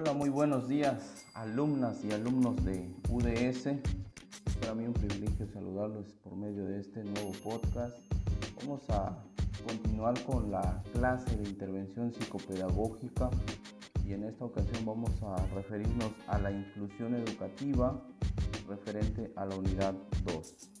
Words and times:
Hola, 0.00 0.14
muy 0.14 0.30
buenos 0.30 0.66
días, 0.66 1.26
alumnas 1.34 2.02
y 2.02 2.10
alumnos 2.10 2.56
de 2.64 2.88
UDS. 3.10 3.66
Es 3.66 4.56
para 4.58 4.74
mí 4.74 4.86
un 4.86 4.94
privilegio 4.94 5.46
saludarlos 5.52 6.06
por 6.24 6.34
medio 6.36 6.64
de 6.64 6.80
este 6.80 7.04
nuevo 7.04 7.32
podcast. 7.44 7.94
Vamos 8.62 8.80
a 8.88 9.22
continuar 9.68 10.18
con 10.24 10.50
la 10.50 10.82
clase 10.94 11.36
de 11.36 11.46
intervención 11.46 12.14
psicopedagógica 12.14 13.28
y 14.06 14.14
en 14.14 14.24
esta 14.24 14.46
ocasión 14.46 14.86
vamos 14.86 15.10
a 15.22 15.36
referirnos 15.54 16.12
a 16.28 16.38
la 16.38 16.50
inclusión 16.50 17.14
educativa 17.16 18.02
referente 18.66 19.30
a 19.36 19.44
la 19.44 19.54
unidad 19.54 19.92
2. 20.24 20.79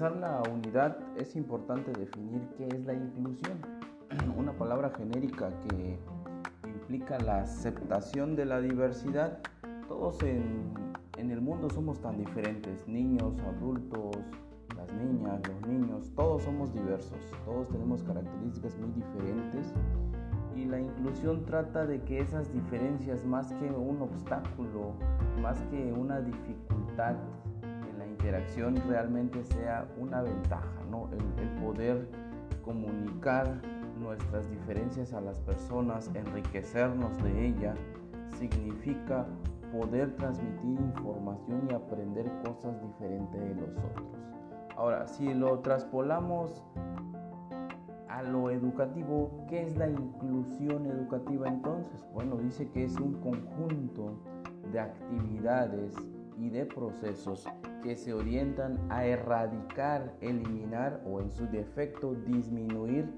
Empezar 0.00 0.18
la 0.18 0.50
unidad 0.50 0.96
es 1.18 1.36
importante 1.36 1.92
definir 1.92 2.40
qué 2.56 2.66
es 2.68 2.86
la 2.86 2.94
inclusión, 2.94 3.58
una 4.38 4.52
palabra 4.54 4.90
genérica 4.96 5.50
que 5.68 5.98
implica 6.66 7.18
la 7.18 7.42
aceptación 7.42 8.34
de 8.34 8.46
la 8.46 8.62
diversidad. 8.62 9.40
Todos 9.88 10.22
en, 10.22 10.72
en 11.18 11.30
el 11.30 11.42
mundo 11.42 11.68
somos 11.68 12.00
tan 12.00 12.16
diferentes, 12.16 12.88
niños, 12.88 13.38
adultos, 13.40 14.16
las 14.74 14.90
niñas, 14.94 15.42
los 15.46 15.68
niños, 15.68 16.10
todos 16.16 16.44
somos 16.44 16.72
diversos, 16.72 17.18
todos 17.44 17.68
tenemos 17.68 18.02
características 18.02 18.78
muy 18.78 18.92
diferentes 18.92 19.74
y 20.56 20.64
la 20.64 20.80
inclusión 20.80 21.44
trata 21.44 21.84
de 21.84 22.00
que 22.04 22.20
esas 22.20 22.50
diferencias 22.54 23.26
más 23.26 23.52
que 23.52 23.70
un 23.70 24.00
obstáculo, 24.00 24.94
más 25.42 25.60
que 25.70 25.92
una 25.92 26.22
dificultad, 26.22 27.16
interacción 28.20 28.76
realmente 28.86 29.42
sea 29.42 29.86
una 29.98 30.20
ventaja, 30.20 30.84
¿no? 30.90 31.08
el, 31.12 31.48
poder 31.62 32.06
comunicar 32.62 33.62
nuestras 33.98 34.48
diferencias 34.50 35.14
a 35.14 35.22
las 35.22 35.38
personas, 35.40 36.10
enriquecernos 36.14 37.16
de 37.22 37.46
ella, 37.46 37.74
significa 38.38 39.26
poder 39.72 40.14
transmitir 40.16 40.78
información 40.80 41.66
y 41.70 41.74
aprender 41.74 42.30
cosas 42.44 42.80
diferentes 42.82 43.40
de 43.40 43.54
los 43.54 43.70
otros. 43.70 44.08
Ahora, 44.76 45.06
si 45.06 45.32
lo 45.32 45.58
traspolamos 45.60 46.62
a 48.08 48.22
lo 48.22 48.50
educativo, 48.50 49.46
¿qué 49.48 49.62
es 49.62 49.76
la 49.78 49.88
inclusión 49.88 50.86
educativa 50.86 51.48
entonces? 51.48 52.06
Bueno, 52.12 52.36
dice 52.36 52.68
que 52.68 52.84
es 52.84 52.96
un 52.96 53.14
conjunto 53.14 54.18
de 54.72 54.80
actividades 54.80 55.94
y 56.40 56.48
de 56.48 56.64
procesos 56.64 57.46
que 57.82 57.96
se 57.96 58.14
orientan 58.14 58.78
a 58.88 59.04
erradicar, 59.04 60.14
eliminar 60.20 61.00
o 61.06 61.20
en 61.20 61.30
su 61.30 61.46
defecto 61.46 62.14
disminuir 62.14 63.08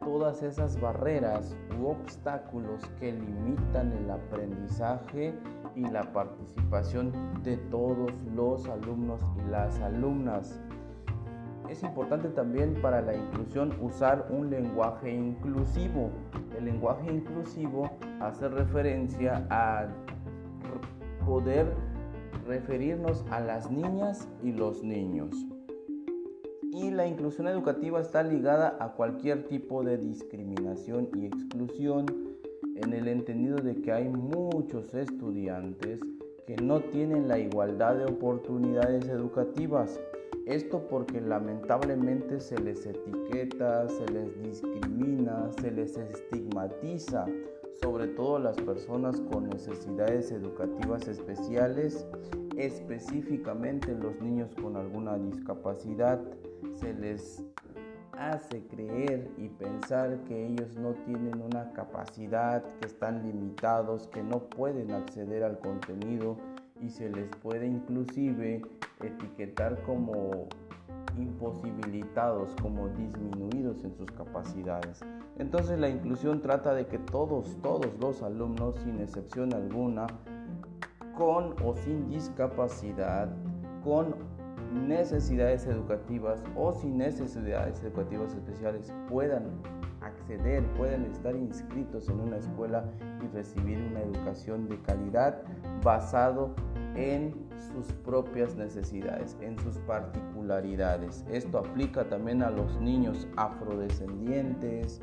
todas 0.00 0.42
esas 0.42 0.80
barreras 0.80 1.56
u 1.78 1.86
obstáculos 1.86 2.82
que 3.00 3.12
limitan 3.12 3.92
el 3.92 4.10
aprendizaje 4.10 5.34
y 5.74 5.82
la 5.82 6.12
participación 6.12 7.12
de 7.42 7.56
todos 7.56 8.12
los 8.34 8.68
alumnos 8.68 9.20
y 9.36 9.50
las 9.50 9.80
alumnas. 9.80 10.60
Es 11.68 11.82
importante 11.82 12.28
también 12.28 12.80
para 12.80 13.02
la 13.02 13.14
inclusión 13.14 13.76
usar 13.80 14.26
un 14.30 14.50
lenguaje 14.50 15.12
inclusivo. 15.12 16.10
El 16.56 16.64
lenguaje 16.64 17.12
inclusivo 17.12 17.90
hace 18.20 18.48
referencia 18.48 19.46
a 19.50 19.88
poder 21.26 21.66
referirnos 22.48 23.24
a 23.30 23.40
las 23.40 23.70
niñas 23.70 24.26
y 24.42 24.52
los 24.52 24.82
niños. 24.82 25.34
Y 26.72 26.90
la 26.90 27.06
inclusión 27.06 27.46
educativa 27.46 28.00
está 28.00 28.22
ligada 28.22 28.76
a 28.80 28.94
cualquier 28.94 29.46
tipo 29.46 29.84
de 29.84 29.98
discriminación 29.98 31.10
y 31.14 31.26
exclusión 31.26 32.06
en 32.76 32.92
el 32.94 33.08
entendido 33.08 33.58
de 33.58 33.76
que 33.82 33.92
hay 33.92 34.08
muchos 34.08 34.94
estudiantes 34.94 36.00
que 36.46 36.56
no 36.56 36.80
tienen 36.80 37.28
la 37.28 37.38
igualdad 37.38 37.96
de 37.96 38.06
oportunidades 38.06 39.06
educativas. 39.08 40.00
Esto 40.46 40.86
porque 40.88 41.20
lamentablemente 41.20 42.40
se 42.40 42.58
les 42.58 42.86
etiqueta, 42.86 43.86
se 43.88 44.06
les 44.08 44.42
discrimina, 44.42 45.50
se 45.60 45.70
les 45.70 45.98
estigmatiza 45.98 47.26
sobre 47.80 48.08
todo 48.08 48.38
las 48.38 48.56
personas 48.56 49.20
con 49.32 49.48
necesidades 49.48 50.32
educativas 50.32 51.06
especiales, 51.08 52.06
específicamente 52.56 53.94
los 53.94 54.20
niños 54.20 54.54
con 54.60 54.76
alguna 54.76 55.16
discapacidad, 55.16 56.20
se 56.74 56.92
les 56.94 57.44
hace 58.18 58.66
creer 58.66 59.30
y 59.38 59.48
pensar 59.48 60.24
que 60.24 60.46
ellos 60.48 60.76
no 60.76 60.92
tienen 61.04 61.40
una 61.40 61.72
capacidad, 61.72 62.64
que 62.80 62.86
están 62.86 63.22
limitados, 63.22 64.08
que 64.08 64.22
no 64.22 64.40
pueden 64.48 64.90
acceder 64.90 65.44
al 65.44 65.58
contenido 65.60 66.36
y 66.80 66.90
se 66.90 67.08
les 67.10 67.28
puede 67.36 67.66
inclusive 67.66 68.62
etiquetar 69.00 69.80
como 69.82 70.48
imposibilitados, 71.16 72.54
como 72.60 72.88
disminuidos 72.88 73.84
en 73.84 73.94
sus 73.94 74.10
capacidades. 74.12 75.00
Entonces 75.38 75.78
la 75.78 75.88
inclusión 75.88 76.40
trata 76.40 76.74
de 76.74 76.86
que 76.86 76.98
todos, 76.98 77.56
todos 77.62 77.92
los 78.00 78.22
alumnos, 78.22 78.76
sin 78.84 79.00
excepción 79.00 79.54
alguna, 79.54 80.06
con 81.16 81.54
o 81.64 81.74
sin 81.74 82.08
discapacidad, 82.08 83.28
con 83.82 84.14
necesidades 84.86 85.66
educativas 85.66 86.42
o 86.56 86.72
sin 86.72 86.98
necesidades 86.98 87.82
educativas 87.82 88.34
especiales 88.34 88.92
puedan 89.08 89.44
acceder, 90.00 90.64
puedan 90.76 91.04
estar 91.06 91.34
inscritos 91.34 92.08
en 92.08 92.20
una 92.20 92.36
escuela 92.36 92.84
y 93.22 93.34
recibir 93.34 93.78
una 93.90 94.00
educación 94.00 94.68
de 94.68 94.80
calidad 94.82 95.42
basado 95.82 96.54
en 96.67 96.67
sus 97.72 97.92
propias 98.04 98.56
necesidades, 98.56 99.36
en 99.40 99.58
sus 99.58 99.78
particularidades. 99.78 101.24
Esto 101.30 101.58
aplica 101.58 102.08
también 102.08 102.42
a 102.42 102.50
los 102.50 102.80
niños 102.80 103.26
afrodescendientes 103.36 105.00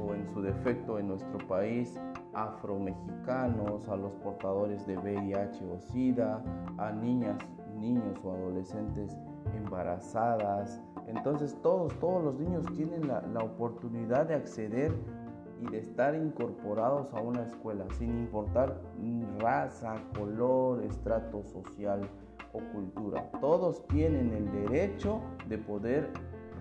o 0.00 0.14
en 0.14 0.26
su 0.32 0.42
defecto 0.42 0.98
en 0.98 1.08
nuestro 1.08 1.38
país 1.46 1.98
afromexicanos, 2.32 3.88
a 3.88 3.96
los 3.96 4.12
portadores 4.22 4.86
de 4.86 4.96
VIH 4.96 5.64
o 5.64 5.78
SIDA, 5.78 6.42
a 6.78 6.92
niñas, 6.92 7.36
niños 7.76 8.18
o 8.24 8.32
adolescentes 8.32 9.16
embarazadas. 9.54 10.80
Entonces 11.06 11.56
todos, 11.62 11.92
todos 11.98 12.22
los 12.22 12.38
niños 12.38 12.64
tienen 12.76 13.08
la, 13.08 13.22
la 13.22 13.40
oportunidad 13.40 14.26
de 14.26 14.34
acceder 14.34 14.92
y 15.60 15.70
de 15.70 15.78
estar 15.78 16.14
incorporados 16.14 17.12
a 17.14 17.20
una 17.20 17.42
escuela, 17.42 17.84
sin 17.98 18.18
importar 18.18 18.80
raza, 19.40 19.94
color, 20.16 20.82
estrato 20.82 21.42
social 21.44 22.08
o 22.52 22.58
cultura. 22.72 23.30
Todos 23.40 23.86
tienen 23.88 24.32
el 24.32 24.50
derecho 24.52 25.20
de 25.48 25.58
poder 25.58 26.08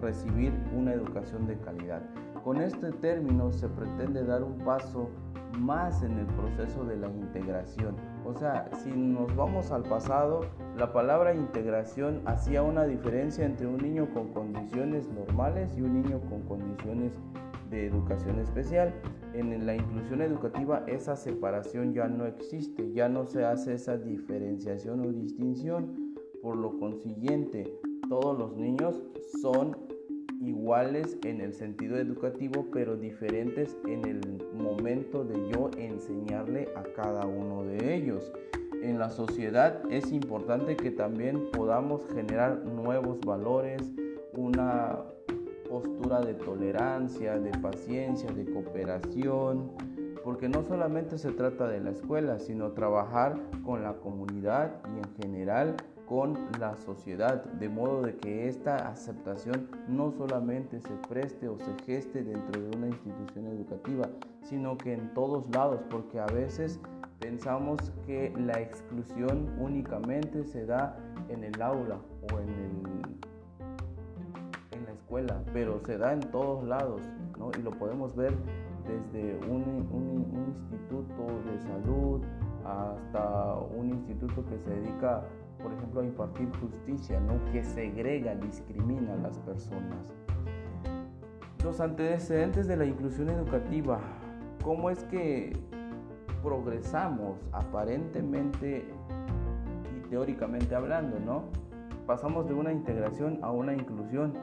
recibir 0.02 0.54
una 0.76 0.94
educación 0.94 1.46
de 1.46 1.58
calidad. 1.60 2.02
Con 2.44 2.62
este 2.62 2.92
término 2.92 3.52
se 3.52 3.68
pretende 3.68 4.24
dar 4.24 4.44
un 4.44 4.58
paso 4.60 5.10
más 5.58 6.04
en 6.04 6.18
el 6.20 6.26
proceso 6.28 6.86
de 6.86 6.96
la 6.96 7.08
integración. 7.08 7.96
O 8.26 8.34
sea, 8.34 8.70
si 8.84 8.92
nos 8.92 9.36
vamos 9.36 9.72
al 9.72 9.84
pasado, 9.84 10.42
la 10.78 10.94
palabra 10.94 11.34
integración 11.34 12.22
hacía 12.26 12.62
una 12.62 12.86
diferencia 12.86 13.46
entre 13.46 13.68
un 13.68 13.78
niño 13.78 14.08
con 14.14 14.32
condiciones 14.32 15.10
normales 15.10 15.76
y 15.78 15.82
un 15.82 16.02
niño 16.02 16.22
con 16.30 16.42
condiciones 16.44 17.12
de 17.70 17.86
educación 17.86 18.40
especial. 18.40 18.94
En 19.34 19.66
la 19.66 19.76
inclusión 19.76 20.22
educativa 20.22 20.84
esa 20.88 21.16
separación 21.16 21.94
ya 21.94 22.08
no 22.08 22.26
existe, 22.26 22.92
ya 22.94 23.10
no 23.10 23.26
se 23.26 23.46
hace 23.46 23.74
esa 23.74 23.98
diferenciación 23.98 25.02
o 25.02 25.12
distinción. 25.12 26.16
Por 26.42 26.56
lo 26.56 26.78
consiguiente, 26.80 27.72
todos 28.08 28.38
los 28.38 28.56
niños 28.56 29.02
son 29.42 29.78
iguales 30.42 31.18
en 31.26 31.42
el 31.42 31.54
sentido 31.54 31.98
educativo, 31.98 32.68
pero 32.72 32.96
diferentes 32.96 33.78
en 33.88 34.06
el 34.06 34.22
momento 34.54 35.26
de 35.26 35.36
yo 35.52 35.70
enseñarle 35.78 36.70
a 36.76 36.84
cada 36.96 37.26
uno 37.26 37.64
de 37.64 37.96
ellos. 37.96 38.32
En 38.82 38.98
la 38.98 39.10
sociedad 39.10 39.82
es 39.92 40.12
importante 40.12 40.78
que 40.78 40.92
también 40.92 41.52
podamos 41.52 42.08
generar 42.14 42.64
nuevos 42.64 43.20
valores, 43.22 43.82
una 44.34 45.04
postura 45.70 46.22
de 46.22 46.34
tolerancia, 46.34 47.40
de 47.40 47.52
paciencia, 47.60 48.32
de 48.32 48.52
cooperación, 48.52 49.72
porque 50.24 50.50
no 50.50 50.64
solamente 50.64 51.18
se 51.18 51.32
trata 51.32 51.68
de 51.68 51.80
la 51.80 51.92
escuela, 51.92 52.40
sino 52.40 52.72
trabajar 52.72 53.38
con 53.64 53.84
la 53.84 53.94
comunidad 53.94 54.82
y 54.94 54.98
en 54.98 55.16
general 55.16 55.76
con 56.10 56.34
la 56.60 56.76
sociedad, 56.76 57.44
de 57.44 57.70
modo 57.70 58.02
de 58.02 58.16
que 58.16 58.48
esta 58.48 58.90
aceptación 58.90 59.70
no 59.88 60.12
solamente 60.12 60.82
se 60.82 60.96
preste 61.08 61.48
o 61.48 61.60
se 61.60 61.72
geste 61.86 62.24
dentro 62.24 62.60
de 62.60 62.76
una 62.76 62.88
institución 62.88 63.46
educativa, 63.46 64.10
sino 64.42 64.76
que 64.76 64.94
en 64.94 65.14
todos 65.14 65.48
lados, 65.52 65.82
porque 65.88 66.20
a 66.20 66.26
veces 66.26 66.80
pensamos 67.20 67.78
que 68.08 68.34
la 68.38 68.60
exclusión 68.60 69.54
únicamente 69.60 70.44
se 70.46 70.66
da 70.66 70.98
en 71.30 71.44
el 71.44 71.62
aula 71.62 72.00
o 72.34 72.40
en, 72.40 72.82
la 72.84 73.29
pero 75.54 75.80
se 75.86 75.98
da 75.98 76.14
en 76.14 76.20
todos 76.20 76.64
lados 76.64 77.02
¿no? 77.38 77.52
y 77.58 77.62
lo 77.62 77.72
podemos 77.72 78.16
ver 78.16 78.34
desde 78.88 79.38
un, 79.48 79.88
un, 79.92 80.10
instituto 80.48 81.28
de 81.50 81.60
salud 81.60 82.22
hasta 82.66 83.56
un 83.78 83.90
instituto 83.90 84.44
que 84.46 84.58
se 84.60 84.70
dedica, 84.70 85.24
por 85.62 85.74
ejemplo, 85.74 86.02
a 86.02 86.06
impartir 86.06 86.50
justicia, 86.60 87.20
¿no? 87.20 87.34
que 87.52 87.64
segrega, 87.64 88.36
discrimina 88.36 89.14
a 89.14 89.18
las 89.18 89.38
personas. 89.40 90.14
Los 91.64 91.80
antecedentes 91.82 92.68
de 92.68 92.78
la 92.78 92.86
inclusión 92.86 93.30
educativa, 93.30 94.00
¿cómo 94.64 94.90
es 94.90 95.04
que 95.06 95.54
progresamos 96.42 97.38
aparentemente 97.52 98.86
y 99.96 100.10
teóricamente 100.10 100.74
hablando, 100.74 101.20
¿no? 101.20 101.44
Pasamos 102.08 102.48
de 102.48 102.54
una 102.54 102.72
integración 102.72 103.40
a 103.44 103.52
una 103.52 103.74
inclusión 103.74 104.34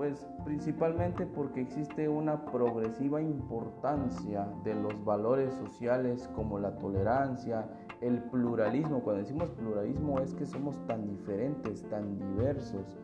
pues 0.00 0.26
principalmente 0.46 1.26
porque 1.26 1.60
existe 1.60 2.08
una 2.08 2.46
progresiva 2.46 3.20
importancia 3.20 4.48
de 4.64 4.74
los 4.74 5.04
valores 5.04 5.52
sociales 5.56 6.26
como 6.34 6.58
la 6.58 6.74
tolerancia, 6.78 7.68
el 8.00 8.22
pluralismo. 8.30 9.02
Cuando 9.02 9.20
decimos 9.20 9.50
pluralismo 9.50 10.18
es 10.20 10.34
que 10.34 10.46
somos 10.46 10.74
tan 10.86 11.06
diferentes, 11.06 11.86
tan 11.90 12.18
diversos, 12.18 12.96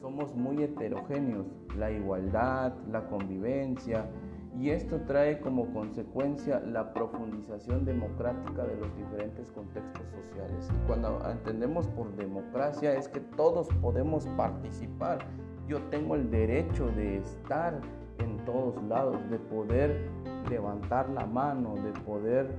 somos 0.00 0.36
muy 0.36 0.62
heterogéneos. 0.62 1.48
La 1.76 1.90
igualdad, 1.90 2.74
la 2.88 3.08
convivencia, 3.08 4.08
y 4.56 4.70
esto 4.70 5.00
trae 5.08 5.40
como 5.40 5.72
consecuencia 5.72 6.60
la 6.60 6.92
profundización 6.92 7.84
democrática 7.84 8.64
de 8.64 8.76
los 8.76 8.96
diferentes 8.96 9.50
contextos 9.50 10.08
sociales. 10.10 10.70
Y 10.72 10.86
cuando 10.86 11.20
entendemos 11.28 11.88
por 11.88 12.14
democracia 12.14 12.94
es 12.94 13.08
que 13.08 13.18
todos 13.18 13.68
podemos 13.80 14.26
participar 14.36 15.26
yo 15.70 15.78
tengo 15.82 16.16
el 16.16 16.28
derecho 16.32 16.88
de 16.96 17.18
estar 17.18 17.80
en 18.18 18.44
todos 18.44 18.82
lados, 18.88 19.16
de 19.30 19.38
poder 19.38 20.10
levantar 20.50 21.08
la 21.10 21.24
mano, 21.26 21.76
de 21.76 21.92
poder 22.00 22.50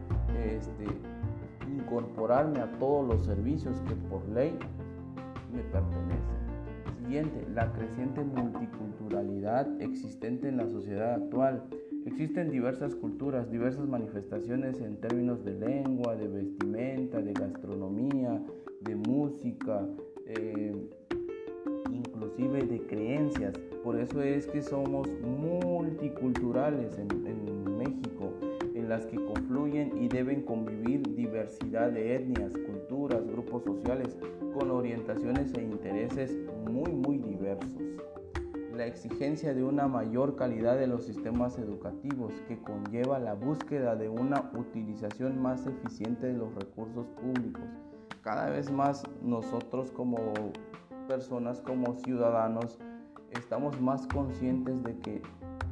este, 0.45 0.85
incorporarme 1.69 2.61
a 2.61 2.71
todos 2.79 3.05
los 3.05 3.25
servicios 3.25 3.81
que 3.81 3.95
por 4.09 4.25
ley 4.29 4.57
me 5.53 5.61
pertenecen. 5.63 6.41
Siguiente, 7.03 7.45
la 7.53 7.73
creciente 7.73 8.23
multiculturalidad 8.23 9.81
existente 9.81 10.47
en 10.47 10.55
la 10.55 10.69
sociedad 10.69 11.15
actual. 11.15 11.65
Existen 12.05 12.49
diversas 12.49 12.95
culturas, 12.95 13.51
diversas 13.51 13.85
manifestaciones 13.87 14.79
en 14.79 14.95
términos 15.01 15.43
de 15.43 15.55
lengua, 15.55 16.15
de 16.15 16.29
vestimenta, 16.29 17.21
de 17.21 17.33
gastronomía, 17.33 18.41
de 18.79 18.95
música, 18.95 19.85
eh, 20.27 20.89
inclusive 22.41 22.67
de 22.67 22.85
creencias. 22.87 23.57
Por 23.83 23.99
eso 23.99 24.21
es 24.21 24.47
que 24.47 24.61
somos 24.61 25.07
multiculturales 25.21 26.97
en, 26.97 27.07
México, 27.77 28.33
en 28.75 28.89
las 28.89 29.05
que 29.05 29.15
confluyen 29.15 29.97
y 29.97 30.07
deben 30.07 30.43
convivir 30.43 31.01
diversidad 31.15 31.91
de 31.91 32.15
etnias, 32.15 32.53
culturas, 32.53 33.25
grupos 33.27 33.63
sociales, 33.63 34.17
con 34.53 34.69
orientaciones 34.69 35.53
e 35.55 35.63
intereses 35.63 36.37
muy, 36.69 36.91
muy 36.91 37.17
diversos. 37.17 37.81
La 38.75 38.85
exigencia 38.85 39.53
de 39.53 39.63
una 39.63 39.87
mayor 39.87 40.35
calidad 40.35 40.77
de 40.77 40.87
los 40.87 41.05
sistemas 41.05 41.57
educativos 41.57 42.33
que 42.47 42.59
conlleva 42.59 43.19
la 43.19 43.33
búsqueda 43.33 43.95
de 43.95 44.09
una 44.09 44.51
utilización 44.57 45.41
más 45.41 45.67
eficiente 45.67 46.27
de 46.27 46.33
los 46.33 46.53
recursos 46.55 47.07
públicos. 47.07 47.63
Cada 48.23 48.49
vez 48.49 48.71
más 48.71 49.03
nosotros 49.23 49.91
como 49.91 50.33
personas, 51.11 51.59
como 51.59 51.93
ciudadanos, 51.95 52.79
estamos 53.31 53.81
más 53.81 54.07
conscientes 54.07 54.81
de 54.81 54.97
que 54.99 55.21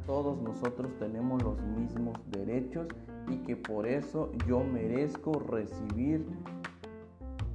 todos 0.04 0.38
nosotros 0.42 0.92
tenemos 0.98 1.42
los 1.42 1.58
mismos 1.62 2.18
derechos 2.26 2.88
y 3.26 3.38
que 3.38 3.56
por 3.56 3.86
eso 3.86 4.30
yo 4.46 4.62
merezco 4.62 5.32
recibir 5.38 6.26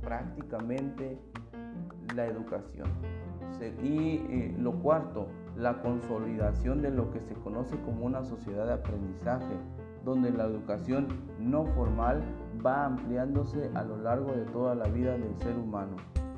prácticamente 0.01 1.19
la 2.15 2.25
educación. 2.25 2.89
Y 3.83 4.17
eh, 4.29 4.55
lo 4.57 4.71
cuarto, 4.81 5.27
la 5.55 5.79
consolidación 5.83 6.81
de 6.81 6.89
lo 6.89 7.11
que 7.11 7.21
se 7.21 7.35
conoce 7.35 7.79
como 7.81 8.03
una 8.07 8.23
sociedad 8.23 8.65
de 8.65 8.73
aprendizaje, 8.73 9.55
donde 10.03 10.31
la 10.31 10.45
educación 10.45 11.07
no 11.39 11.67
formal 11.67 12.23
va 12.65 12.85
ampliándose 12.85 13.69
a 13.75 13.83
lo 13.83 13.97
largo 13.97 14.31
de 14.31 14.45
toda 14.45 14.73
la 14.73 14.87
vida 14.87 15.11
del 15.11 15.37
ser 15.37 15.55
humano. 15.55 15.97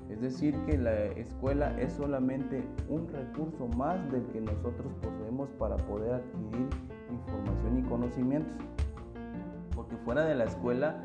Es 0.09 0.21
decir, 0.21 0.55
que 0.65 0.77
la 0.77 1.05
escuela 1.05 1.79
es 1.79 1.93
solamente 1.93 2.63
un 2.87 3.07
recurso 3.09 3.67
más 3.67 3.99
del 4.11 4.25
que 4.27 4.41
nosotros 4.41 4.93
poseemos 5.01 5.49
para 5.59 5.75
poder 5.75 6.13
adquirir 6.13 6.69
información 7.11 7.79
y 7.79 7.83
conocimientos. 7.83 8.65
Porque 9.75 9.95
fuera 9.97 10.25
de 10.25 10.35
la 10.35 10.45
escuela 10.45 11.03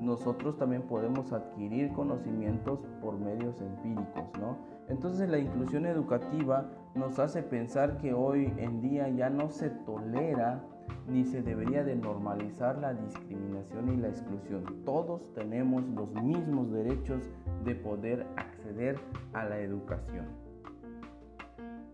nosotros 0.00 0.56
también 0.56 0.82
podemos 0.82 1.32
adquirir 1.32 1.92
conocimientos 1.92 2.80
por 3.00 3.18
medios 3.18 3.60
empíricos, 3.60 4.24
¿no? 4.40 4.56
Entonces 4.88 5.28
la 5.28 5.38
inclusión 5.38 5.86
educativa 5.86 6.66
nos 6.94 7.18
hace 7.18 7.42
pensar 7.42 7.98
que 7.98 8.12
hoy 8.12 8.52
en 8.56 8.80
día 8.80 9.08
ya 9.08 9.30
no 9.30 9.50
se 9.50 9.70
tolera 9.70 10.62
ni 11.06 11.24
se 11.24 11.42
debería 11.42 11.84
de 11.84 11.96
normalizar 11.96 12.78
la 12.78 12.94
discriminación 12.94 13.92
y 13.92 13.96
la 13.96 14.08
exclusión. 14.08 14.64
Todos 14.84 15.32
tenemos 15.34 15.84
los 15.84 16.10
mismos 16.22 16.72
derechos 16.72 17.28
de 17.64 17.74
poder 17.74 18.26
acceder 18.36 18.98
a 19.32 19.44
la 19.44 19.60
educación. 19.60 20.26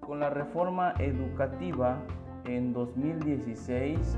Con 0.00 0.20
la 0.20 0.30
reforma 0.30 0.94
educativa 0.98 1.98
en 2.44 2.72
2016, 2.72 4.16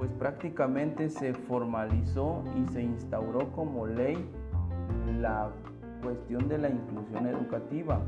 pues 0.00 0.10
prácticamente 0.12 1.10
se 1.10 1.34
formalizó 1.34 2.42
y 2.56 2.66
se 2.72 2.82
instauró 2.82 3.52
como 3.52 3.86
ley 3.86 4.16
la 5.20 5.50
cuestión 6.02 6.48
de 6.48 6.56
la 6.56 6.70
inclusión 6.70 7.26
educativa. 7.26 8.00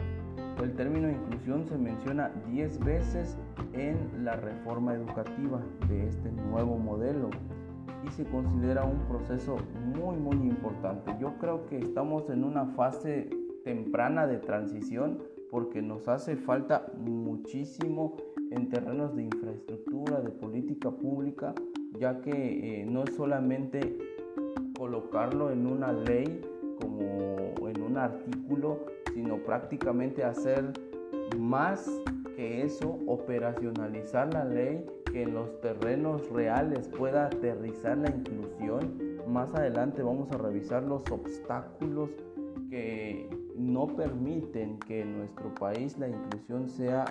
El 0.63 0.75
término 0.75 1.11
inclusión 1.11 1.67
se 1.67 1.77
menciona 1.77 2.31
10 2.49 2.83
veces 2.83 3.37
en 3.75 4.25
la 4.25 4.37
reforma 4.37 4.95
educativa 4.95 5.61
de 5.87 6.09
este 6.09 6.33
nuevo 6.33 6.79
modelo 6.79 7.29
y 8.07 8.11
se 8.13 8.25
considera 8.25 8.85
un 8.85 9.01
proceso 9.01 9.59
muy 9.95 10.17
muy 10.17 10.37
importante. 10.49 11.15
Yo 11.21 11.35
creo 11.41 11.67
que 11.67 11.79
estamos 11.79 12.31
en 12.31 12.45
una 12.45 12.69
fase 12.69 13.29
temprana 13.67 14.27
de 14.27 14.39
transición 14.39 15.19
porque 15.51 15.83
nos 15.83 16.09
hace 16.09 16.37
falta 16.37 16.87
muchísimo 16.97 18.17
en 18.51 18.71
terrenos 18.71 19.15
de 19.15 19.25
infraestructura, 19.25 20.23
de 20.23 20.31
política 20.31 20.91
pública, 20.91 21.55
ya 21.99 22.21
que 22.21 22.81
eh, 22.83 22.87
no 22.87 23.05
es 23.05 23.15
solamente 23.15 23.99
colocarlo 24.77 25.51
en 25.51 25.67
una 25.67 25.93
ley 25.93 26.41
como 26.81 27.69
en 27.69 27.83
un 27.83 27.97
artículo, 27.97 28.87
sino 29.15 29.37
prácticamente 29.39 30.25
hacer 30.25 30.73
más 31.39 31.89
que 32.37 32.63
eso, 32.63 32.99
operacionalizar 33.07 34.33
la 34.33 34.45
ley 34.45 34.85
que 35.13 35.23
en 35.23 35.35
los 35.35 35.61
terrenos 35.61 36.29
reales 36.31 36.89
pueda 36.89 37.27
aterrizar 37.27 37.99
la 37.99 38.11
inclusión. 38.11 38.99
Más 39.29 39.55
adelante 39.55 40.03
vamos 40.03 40.31
a 40.33 40.39
revisar 40.39 40.83
los 40.83 41.03
obstáculos 41.11 42.11
que 42.71 43.29
no 43.57 43.87
permiten 43.87 44.79
que 44.81 45.03
en 45.03 45.19
nuestro 45.19 45.55
país 45.55 45.99
la 45.99 46.09
inclusión 46.09 46.69
sea 46.69 47.05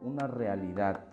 una 0.00 0.26
realidad. 0.26 1.04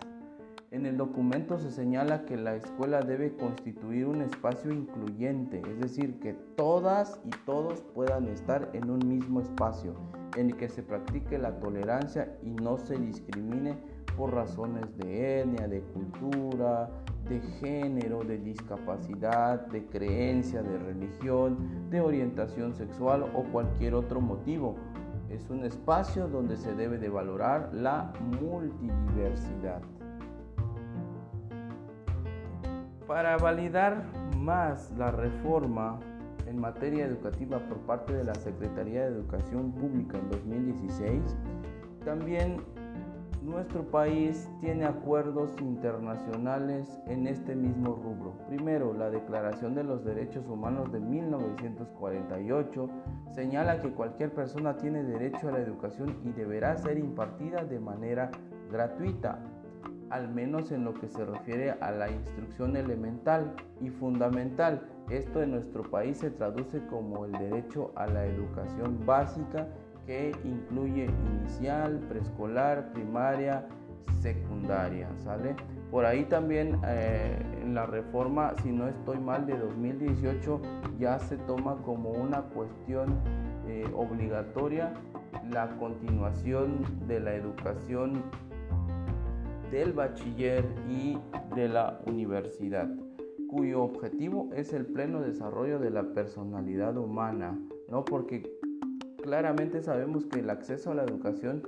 En 0.70 0.84
el 0.84 0.98
documento 0.98 1.58
se 1.58 1.70
señala 1.70 2.26
que 2.26 2.36
la 2.36 2.54
escuela 2.54 3.00
debe 3.00 3.34
constituir 3.34 4.06
un 4.06 4.20
espacio 4.20 4.70
incluyente, 4.70 5.62
es 5.66 5.80
decir, 5.80 6.20
que 6.20 6.34
todas 6.34 7.18
y 7.24 7.30
todos 7.46 7.80
puedan 7.94 8.26
estar 8.26 8.68
en 8.74 8.90
un 8.90 8.98
mismo 9.08 9.40
espacio, 9.40 9.94
en 10.36 10.50
el 10.50 10.56
que 10.58 10.68
se 10.68 10.82
practique 10.82 11.38
la 11.38 11.58
tolerancia 11.58 12.36
y 12.42 12.50
no 12.50 12.76
se 12.76 12.98
discrimine 12.98 13.78
por 14.14 14.34
razones 14.34 14.94
de 14.98 15.40
etnia, 15.40 15.68
de 15.68 15.80
cultura, 15.80 16.90
de 17.30 17.40
género, 17.60 18.22
de 18.22 18.36
discapacidad, 18.36 19.68
de 19.68 19.86
creencia, 19.86 20.62
de 20.62 20.78
religión, 20.80 21.88
de 21.88 22.02
orientación 22.02 22.74
sexual 22.74 23.22
o 23.34 23.42
cualquier 23.44 23.94
otro 23.94 24.20
motivo. 24.20 24.76
Es 25.30 25.48
un 25.48 25.64
espacio 25.64 26.28
donde 26.28 26.58
se 26.58 26.74
debe 26.74 26.98
de 26.98 27.08
valorar 27.08 27.70
la 27.72 28.12
multidiversidad. 28.38 29.80
Para 33.08 33.36
validar 33.38 34.04
más 34.36 34.92
la 34.98 35.10
reforma 35.10 35.98
en 36.46 36.60
materia 36.60 37.06
educativa 37.06 37.58
por 37.58 37.78
parte 37.78 38.12
de 38.12 38.22
la 38.22 38.34
Secretaría 38.34 39.00
de 39.00 39.16
Educación 39.16 39.72
Pública 39.72 40.18
en 40.18 40.28
2016, 40.28 41.22
también 42.04 42.58
nuestro 43.40 43.82
país 43.82 44.46
tiene 44.60 44.84
acuerdos 44.84 45.56
internacionales 45.58 47.00
en 47.06 47.26
este 47.26 47.56
mismo 47.56 47.94
rubro. 47.94 48.34
Primero, 48.46 48.92
la 48.92 49.08
Declaración 49.08 49.74
de 49.74 49.84
los 49.84 50.04
Derechos 50.04 50.46
Humanos 50.46 50.92
de 50.92 51.00
1948 51.00 52.90
señala 53.32 53.80
que 53.80 53.94
cualquier 53.94 54.34
persona 54.34 54.76
tiene 54.76 55.02
derecho 55.02 55.48
a 55.48 55.52
la 55.52 55.60
educación 55.60 56.18
y 56.24 56.32
deberá 56.32 56.76
ser 56.76 56.98
impartida 56.98 57.64
de 57.64 57.80
manera 57.80 58.30
gratuita, 58.70 59.38
al 60.10 60.28
menos 60.28 60.72
en 60.72 60.84
lo 60.84 60.94
que 60.94 61.08
se 61.08 61.24
refiere 61.24 61.72
a 61.72 61.90
la 61.90 62.10
instrucción 62.10 62.76
elemental 62.76 63.54
y 63.80 63.90
fundamental. 63.90 64.88
Esto 65.10 65.42
en 65.42 65.52
nuestro 65.52 65.82
país 65.82 66.18
se 66.18 66.30
traduce 66.30 66.84
como 66.86 67.24
el 67.24 67.32
derecho 67.32 67.92
a 67.96 68.06
la 68.06 68.26
educación 68.26 69.04
básica 69.06 69.68
que 70.06 70.32
incluye 70.44 71.04
inicial, 71.04 71.98
preescolar, 72.08 72.92
primaria, 72.92 73.66
secundaria, 74.20 75.08
¿sale? 75.18 75.54
Por 75.90 76.04
ahí 76.04 76.24
también 76.24 76.78
eh, 76.86 77.38
en 77.62 77.74
la 77.74 77.86
reforma, 77.86 78.54
si 78.62 78.70
no 78.70 78.88
estoy 78.88 79.18
mal, 79.18 79.46
de 79.46 79.56
2018 79.56 80.60
ya 80.98 81.18
se 81.18 81.36
toma 81.38 81.76
como 81.82 82.10
una 82.10 82.42
cuestión 82.42 83.20
eh, 83.66 83.84
obligatoria 83.94 84.92
la 85.50 85.68
continuación 85.78 86.84
de 87.06 87.20
la 87.20 87.34
educación 87.34 88.22
del 89.70 89.92
bachiller 89.92 90.64
y 90.88 91.18
de 91.54 91.68
la 91.68 92.00
universidad, 92.06 92.88
cuyo 93.48 93.82
objetivo 93.82 94.50
es 94.54 94.72
el 94.72 94.86
pleno 94.86 95.20
desarrollo 95.20 95.78
de 95.78 95.90
la 95.90 96.14
personalidad 96.14 96.96
humana, 96.96 97.58
¿no? 97.88 98.04
Porque 98.04 98.58
claramente 99.22 99.82
sabemos 99.82 100.26
que 100.26 100.40
el 100.40 100.50
acceso 100.50 100.92
a 100.92 100.94
la 100.94 101.04
educación 101.04 101.62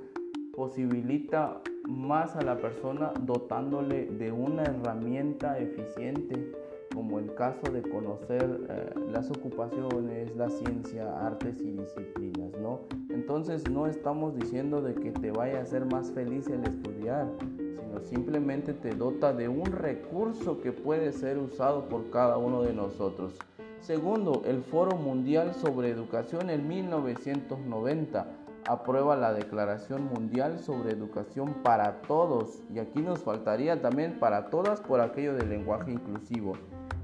posibilita 0.55 1.61
más 1.87 2.35
a 2.35 2.41
la 2.41 2.57
persona 2.57 3.11
dotándole 3.21 4.05
de 4.05 4.31
una 4.31 4.63
herramienta 4.63 5.59
eficiente 5.59 6.51
como 6.93 7.19
el 7.19 7.33
caso 7.35 7.71
de 7.71 7.81
conocer 7.81 8.67
eh, 8.69 8.93
las 9.11 9.29
ocupaciones, 9.31 10.35
la 10.35 10.49
ciencia, 10.49 11.25
artes 11.25 11.59
y 11.61 11.71
disciplinas, 11.71 12.51
¿no? 12.61 12.81
Entonces 13.09 13.69
no 13.69 13.87
estamos 13.87 14.35
diciendo 14.35 14.81
de 14.81 14.95
que 14.95 15.11
te 15.11 15.31
vaya 15.31 15.59
a 15.59 15.61
hacer 15.61 15.85
más 15.85 16.11
feliz 16.11 16.47
el 16.47 16.63
estudiar, 16.63 17.27
sino 17.39 17.99
simplemente 18.01 18.73
te 18.73 18.95
dota 18.95 19.33
de 19.33 19.47
un 19.47 19.65
recurso 19.65 20.61
que 20.61 20.71
puede 20.71 21.11
ser 21.11 21.37
usado 21.37 21.87
por 21.87 22.09
cada 22.09 22.37
uno 22.37 22.63
de 22.63 22.73
nosotros. 22.73 23.33
Segundo, 23.81 24.43
el 24.45 24.61
Foro 24.61 24.95
Mundial 24.95 25.55
sobre 25.55 25.89
Educación 25.89 26.49
en 26.49 26.67
1990 26.67 28.27
aprueba 28.67 29.15
la 29.15 29.33
Declaración 29.33 30.05
Mundial 30.05 30.59
sobre 30.59 30.91
Educación 30.91 31.55
para 31.63 32.01
Todos 32.01 32.61
y 32.73 32.79
aquí 32.79 33.01
nos 33.01 33.23
faltaría 33.23 33.81
también 33.81 34.19
para 34.19 34.49
todas 34.49 34.81
por 34.81 35.01
aquello 35.01 35.33
del 35.33 35.49
lenguaje 35.49 35.91
inclusivo. 35.91 36.53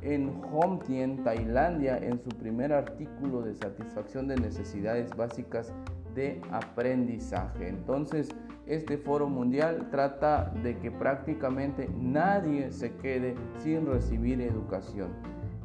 En 0.07 0.41
Homtien, 0.53 1.21
Tailandia, 1.21 1.97
en 1.97 2.17
su 2.17 2.29
primer 2.29 2.71
artículo 2.71 3.41
de 3.41 3.53
satisfacción 3.53 4.29
de 4.29 4.37
necesidades 4.37 5.13
básicas 5.17 5.73
de 6.15 6.41
aprendizaje. 6.49 7.67
Entonces, 7.67 8.29
este 8.67 8.97
foro 8.97 9.27
mundial 9.27 9.89
trata 9.91 10.53
de 10.63 10.77
que 10.77 10.91
prácticamente 10.91 11.89
nadie 11.99 12.71
se 12.71 12.95
quede 12.95 13.35
sin 13.59 13.85
recibir 13.85 14.39
educación. 14.39 15.09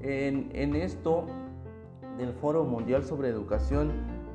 En, 0.01 0.75
esto 0.75 1.27
del 2.19 2.33
Foro 2.33 2.65
Mundial 2.65 3.05
sobre 3.05 3.29
Educación 3.29 3.93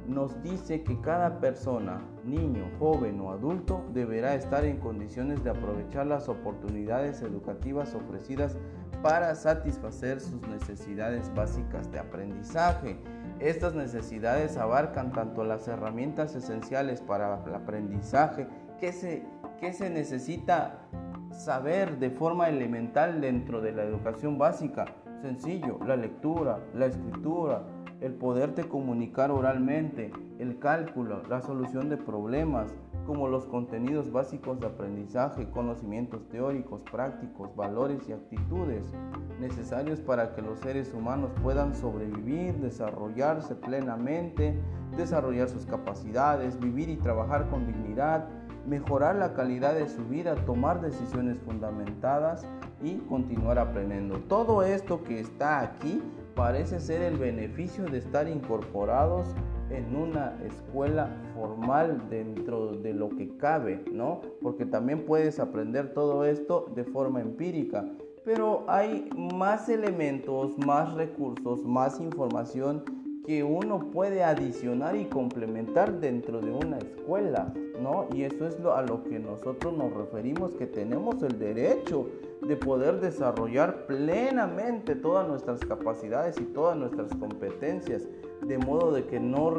nos 0.07 0.41
dice 0.41 0.83
que 0.83 0.99
cada 1.01 1.39
persona, 1.39 2.01
niño, 2.23 2.71
joven 2.79 3.19
o 3.19 3.31
adulto, 3.31 3.83
deberá 3.93 4.35
estar 4.35 4.63
en 4.63 4.77
condiciones 4.77 5.43
de 5.43 5.49
aprovechar 5.49 6.07
las 6.07 6.29
oportunidades 6.29 7.21
educativas 7.21 7.93
ofrecidas 7.93 8.57
para 9.03 9.35
satisfacer 9.35 10.21
sus 10.21 10.41
necesidades 10.47 11.33
básicas 11.35 11.91
de 11.91 11.99
aprendizaje. 11.99 12.97
Estas 13.39 13.75
necesidades 13.75 14.57
abarcan 14.57 15.11
tanto 15.11 15.43
las 15.43 15.67
herramientas 15.67 16.35
esenciales 16.35 17.01
para 17.01 17.43
el 17.45 17.53
aprendizaje 17.53 18.47
que 18.79 18.91
se, 18.91 19.23
que 19.59 19.73
se 19.73 19.89
necesita 19.89 20.79
saber 21.31 21.99
de 21.99 22.09
forma 22.09 22.49
elemental 22.49 23.21
dentro 23.21 23.61
de 23.61 23.73
la 23.73 23.83
educación 23.83 24.37
básica, 24.37 24.85
sencillo, 25.21 25.79
la 25.85 25.95
lectura, 25.95 26.59
la 26.73 26.87
escritura, 26.87 27.63
el 28.01 28.13
poderte 28.13 28.67
comunicar 28.67 29.31
oralmente, 29.31 30.11
el 30.39 30.59
cálculo, 30.59 31.23
la 31.29 31.41
solución 31.41 31.89
de 31.89 31.97
problemas, 31.97 32.71
como 33.07 33.27
los 33.27 33.45
contenidos 33.45 34.11
básicos 34.11 34.59
de 34.59 34.67
aprendizaje, 34.67 35.49
conocimientos 35.49 36.27
teóricos, 36.29 36.83
prácticos, 36.83 37.55
valores 37.55 38.07
y 38.07 38.11
actitudes 38.11 38.91
necesarios 39.39 40.01
para 40.01 40.35
que 40.35 40.41
los 40.41 40.59
seres 40.59 40.93
humanos 40.93 41.31
puedan 41.41 41.73
sobrevivir, 41.73 42.55
desarrollarse 42.55 43.55
plenamente, 43.55 44.59
desarrollar 44.97 45.47
sus 45.47 45.65
capacidades, 45.65 46.59
vivir 46.59 46.89
y 46.89 46.97
trabajar 46.97 47.49
con 47.49 47.65
dignidad, 47.65 48.27
mejorar 48.67 49.15
la 49.15 49.33
calidad 49.33 49.73
de 49.73 49.87
su 49.87 50.03
vida, 50.05 50.35
tomar 50.45 50.81
decisiones 50.81 51.39
fundamentadas 51.39 52.45
y 52.83 52.95
continuar 52.97 53.57
aprendiendo. 53.57 54.19
Todo 54.27 54.63
esto 54.63 55.03
que 55.03 55.21
está 55.21 55.61
aquí 55.61 56.03
parece 56.37 56.79
ser 56.79 57.01
el 57.01 57.17
beneficio 57.17 57.85
de 57.85 57.97
estar 57.97 58.27
incorporados 58.29 59.27
en 59.71 59.95
una 59.95 60.37
escuela 60.45 61.09
formal 61.33 62.09
dentro 62.11 62.73
de 62.73 62.93
lo 62.93 63.09
que 63.09 63.35
cabe, 63.37 63.83
¿no? 63.91 64.21
Porque 64.43 64.63
también 64.63 65.03
puedes 65.03 65.39
aprender 65.39 65.95
todo 65.95 66.23
esto 66.25 66.71
de 66.75 66.83
forma 66.83 67.21
empírica, 67.21 67.85
pero 68.23 68.65
hay 68.67 69.09
más 69.17 69.67
elementos, 69.67 70.55
más 70.59 70.93
recursos, 70.93 71.65
más 71.65 71.99
información 71.99 72.83
que 73.27 73.43
uno 73.43 73.91
puede 73.91 74.23
adicionar 74.23 74.95
y 74.95 75.03
complementar 75.03 75.99
dentro 75.99 76.39
de 76.39 76.49
una 76.49 76.77
escuela, 76.77 77.53
¿no? 77.77 78.07
Y 78.15 78.23
eso 78.23 78.47
es 78.47 78.57
lo, 78.61 78.73
a 78.73 78.81
lo 78.83 79.03
que 79.03 79.19
nosotros 79.19 79.77
nos 79.77 79.93
referimos, 79.93 80.53
que 80.53 80.65
tenemos 80.65 81.21
el 81.21 81.37
derecho 81.37 82.07
de 82.47 82.55
poder 82.55 83.01
desarrollar 83.01 83.85
plenamente 83.85 84.95
todas 84.95 85.27
nuestras 85.27 85.59
capacidades 85.59 86.39
y 86.39 86.45
todas 86.45 86.77
nuestras 86.77 87.13
competencias, 87.15 88.07
de 88.45 88.57
modo 88.59 88.93
de 88.93 89.05
que 89.05 89.19
no, 89.19 89.53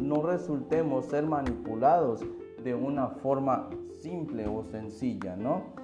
no 0.00 0.22
resultemos 0.22 1.04
ser 1.04 1.26
manipulados 1.26 2.24
de 2.64 2.74
una 2.74 3.08
forma 3.08 3.68
simple 4.00 4.46
o 4.46 4.64
sencilla, 4.64 5.36
¿no? 5.36 5.81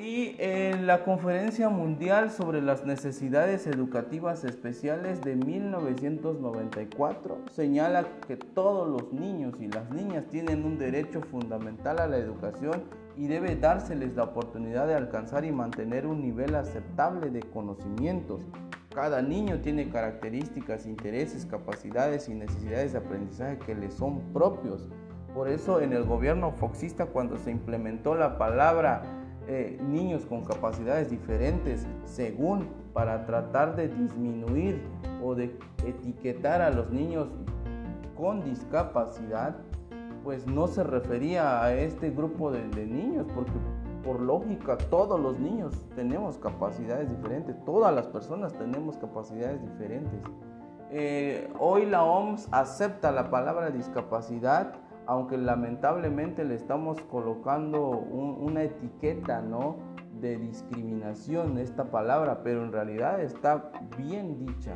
Y 0.00 0.36
en 0.38 0.86
la 0.86 1.02
Conferencia 1.02 1.68
Mundial 1.70 2.30
sobre 2.30 2.62
las 2.62 2.86
Necesidades 2.86 3.66
Educativas 3.66 4.44
Especiales 4.44 5.22
de 5.22 5.34
1994 5.34 7.38
señala 7.50 8.06
que 8.28 8.36
todos 8.36 8.88
los 8.88 9.12
niños 9.12 9.54
y 9.60 9.66
las 9.66 9.90
niñas 9.90 10.26
tienen 10.30 10.64
un 10.64 10.78
derecho 10.78 11.20
fundamental 11.20 11.98
a 11.98 12.06
la 12.06 12.16
educación 12.16 12.84
y 13.16 13.26
debe 13.26 13.56
dárseles 13.56 14.14
la 14.14 14.22
oportunidad 14.24 14.86
de 14.86 14.94
alcanzar 14.94 15.44
y 15.44 15.50
mantener 15.50 16.06
un 16.06 16.22
nivel 16.22 16.54
aceptable 16.54 17.30
de 17.30 17.40
conocimientos. 17.40 18.42
Cada 18.94 19.20
niño 19.20 19.62
tiene 19.62 19.90
características, 19.90 20.86
intereses, 20.86 21.44
capacidades 21.44 22.28
y 22.28 22.34
necesidades 22.34 22.92
de 22.92 22.98
aprendizaje 22.98 23.58
que 23.58 23.74
le 23.74 23.90
son 23.90 24.32
propios. 24.32 24.88
Por 25.34 25.48
eso 25.48 25.80
en 25.80 25.92
el 25.92 26.04
gobierno 26.04 26.52
foxista 26.52 27.06
cuando 27.06 27.36
se 27.36 27.50
implementó 27.50 28.14
la 28.14 28.38
palabra 28.38 29.02
eh, 29.50 29.78
niños 29.82 30.26
con 30.26 30.44
capacidades 30.44 31.08
diferentes 31.08 31.86
según 32.04 32.68
para 32.92 33.24
tratar 33.24 33.76
de 33.76 33.88
disminuir 33.88 34.82
o 35.24 35.34
de 35.34 35.58
etiquetar 35.86 36.60
a 36.60 36.68
los 36.68 36.90
niños 36.90 37.28
con 38.14 38.44
discapacidad, 38.44 39.56
pues 40.22 40.46
no 40.46 40.66
se 40.66 40.84
refería 40.84 41.64
a 41.64 41.72
este 41.72 42.10
grupo 42.10 42.50
de, 42.50 42.60
niños, 42.84 43.26
porque 43.34 43.52
por 44.04 44.20
lógica 44.20 44.76
todos 44.76 45.18
los 45.18 45.38
niños 45.38 45.72
tenemos 45.94 46.36
capacidades 46.36 47.08
diferentes, 47.08 47.56
todas 47.64 47.94
las 47.94 48.06
personas 48.06 48.52
tenemos 48.52 48.98
capacidades 48.98 49.62
diferentes. 49.62 50.20
Eh, 50.90 51.48
hoy 51.58 51.86
la 51.86 52.04
OMS 52.04 52.48
acepta 52.50 53.12
la 53.12 53.30
palabra 53.30 53.70
discapacidad 53.70 54.74
aunque 55.08 55.38
lamentablemente 55.38 56.44
le 56.44 56.54
estamos 56.54 57.00
colocando 57.10 57.88
una 57.88 58.62
etiqueta, 58.62 59.40
¿no? 59.40 59.76
De 60.20 60.36
discriminación 60.36 61.56
esta 61.56 61.84
palabra, 61.90 62.42
pero 62.42 62.62
en 62.62 62.72
realidad 62.72 63.18
está 63.22 63.72
bien 63.96 64.38
dicha. 64.38 64.74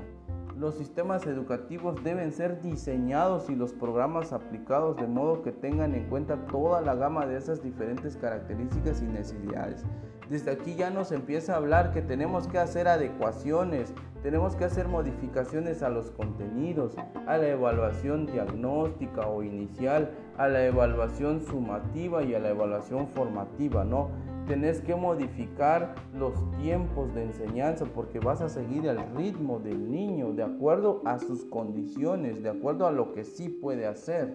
Los 0.56 0.76
sistemas 0.76 1.26
educativos 1.26 2.02
deben 2.02 2.32
ser 2.32 2.62
diseñados 2.62 3.50
y 3.50 3.56
los 3.56 3.74
programas 3.74 4.32
aplicados 4.32 4.96
de 4.96 5.06
modo 5.06 5.42
que 5.42 5.52
tengan 5.52 5.94
en 5.94 6.08
cuenta 6.08 6.46
toda 6.46 6.80
la 6.80 6.94
gama 6.94 7.26
de 7.26 7.36
esas 7.36 7.62
diferentes 7.62 8.16
características 8.16 9.02
y 9.02 9.06
necesidades 9.06 9.84
Desde 10.30 10.50
aquí 10.50 10.76
ya 10.76 10.90
nos 10.90 11.12
empieza 11.12 11.54
a 11.54 11.56
hablar 11.56 11.92
que 11.92 12.00
tenemos 12.00 12.46
que 12.48 12.58
hacer 12.58 12.88
adecuaciones, 12.88 13.92
tenemos 14.22 14.54
que 14.54 14.64
hacer 14.64 14.88
modificaciones 14.88 15.82
a 15.82 15.90
los 15.90 16.10
contenidos, 16.10 16.96
a 17.26 17.36
la 17.38 17.48
evaluación 17.48 18.26
diagnóstica 18.26 19.26
o 19.26 19.42
inicial, 19.42 20.10
a 20.38 20.48
la 20.48 20.64
evaluación 20.66 21.42
sumativa 21.42 22.22
y 22.22 22.34
a 22.34 22.38
la 22.38 22.50
evaluación 22.50 23.08
formativa, 23.08 23.84
¿no? 23.84 24.10
Tenés 24.46 24.80
que 24.80 24.94
modificar 24.94 25.94
los 26.18 26.34
tiempos 26.60 27.14
de 27.14 27.24
enseñanza 27.24 27.84
porque 27.84 28.18
vas 28.18 28.40
a 28.40 28.48
seguir 28.48 28.86
el 28.86 28.98
ritmo 29.16 29.60
del 29.60 29.90
niño 29.90 30.32
de 30.32 30.42
acuerdo 30.42 31.00
a 31.04 31.18
sus 31.18 31.44
condiciones, 31.44 32.42
de 32.42 32.50
acuerdo 32.50 32.86
a 32.86 32.92
lo 32.92 33.12
que 33.12 33.24
sí 33.24 33.48
puede 33.48 33.86
hacer. 33.86 34.34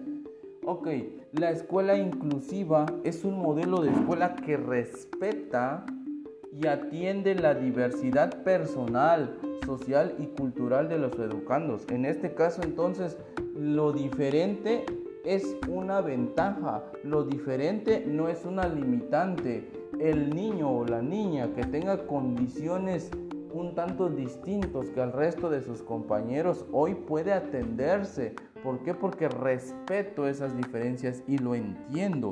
Ok, 0.64 0.88
la 1.32 1.50
escuela 1.50 1.96
inclusiva 1.96 2.86
es 3.04 3.24
un 3.24 3.38
modelo 3.38 3.82
de 3.82 3.90
escuela 3.90 4.34
que 4.36 4.56
respeta 4.56 5.84
y 6.52 6.66
atiende 6.66 7.34
la 7.34 7.54
diversidad 7.54 8.42
personal, 8.42 9.38
social 9.64 10.14
y 10.18 10.26
cultural 10.26 10.88
de 10.88 10.98
los 10.98 11.18
educandos. 11.18 11.86
En 11.90 12.04
este 12.04 12.34
caso 12.34 12.62
entonces 12.62 13.18
lo 13.54 13.92
diferente 13.92 14.84
es 15.24 15.56
una 15.68 16.00
ventaja, 16.00 16.84
lo 17.04 17.24
diferente 17.24 18.04
no 18.06 18.28
es 18.28 18.44
una 18.44 18.68
limitante 18.68 19.70
el 20.00 20.30
niño 20.30 20.70
o 20.70 20.84
la 20.84 21.02
niña 21.02 21.52
que 21.54 21.62
tenga 21.64 22.06
condiciones 22.06 23.10
un 23.52 23.74
tanto 23.74 24.08
distintos 24.08 24.90
que 24.90 25.00
al 25.00 25.12
resto 25.12 25.50
de 25.50 25.62
sus 25.62 25.82
compañeros 25.82 26.66
hoy 26.72 26.94
puede 26.94 27.32
atenderse. 27.32 28.36
¿Por 28.62 28.82
qué? 28.82 28.94
Porque 28.94 29.28
respeto 29.28 30.28
esas 30.28 30.56
diferencias 30.56 31.22
y 31.26 31.38
lo 31.38 31.54
entiendo. 31.54 32.30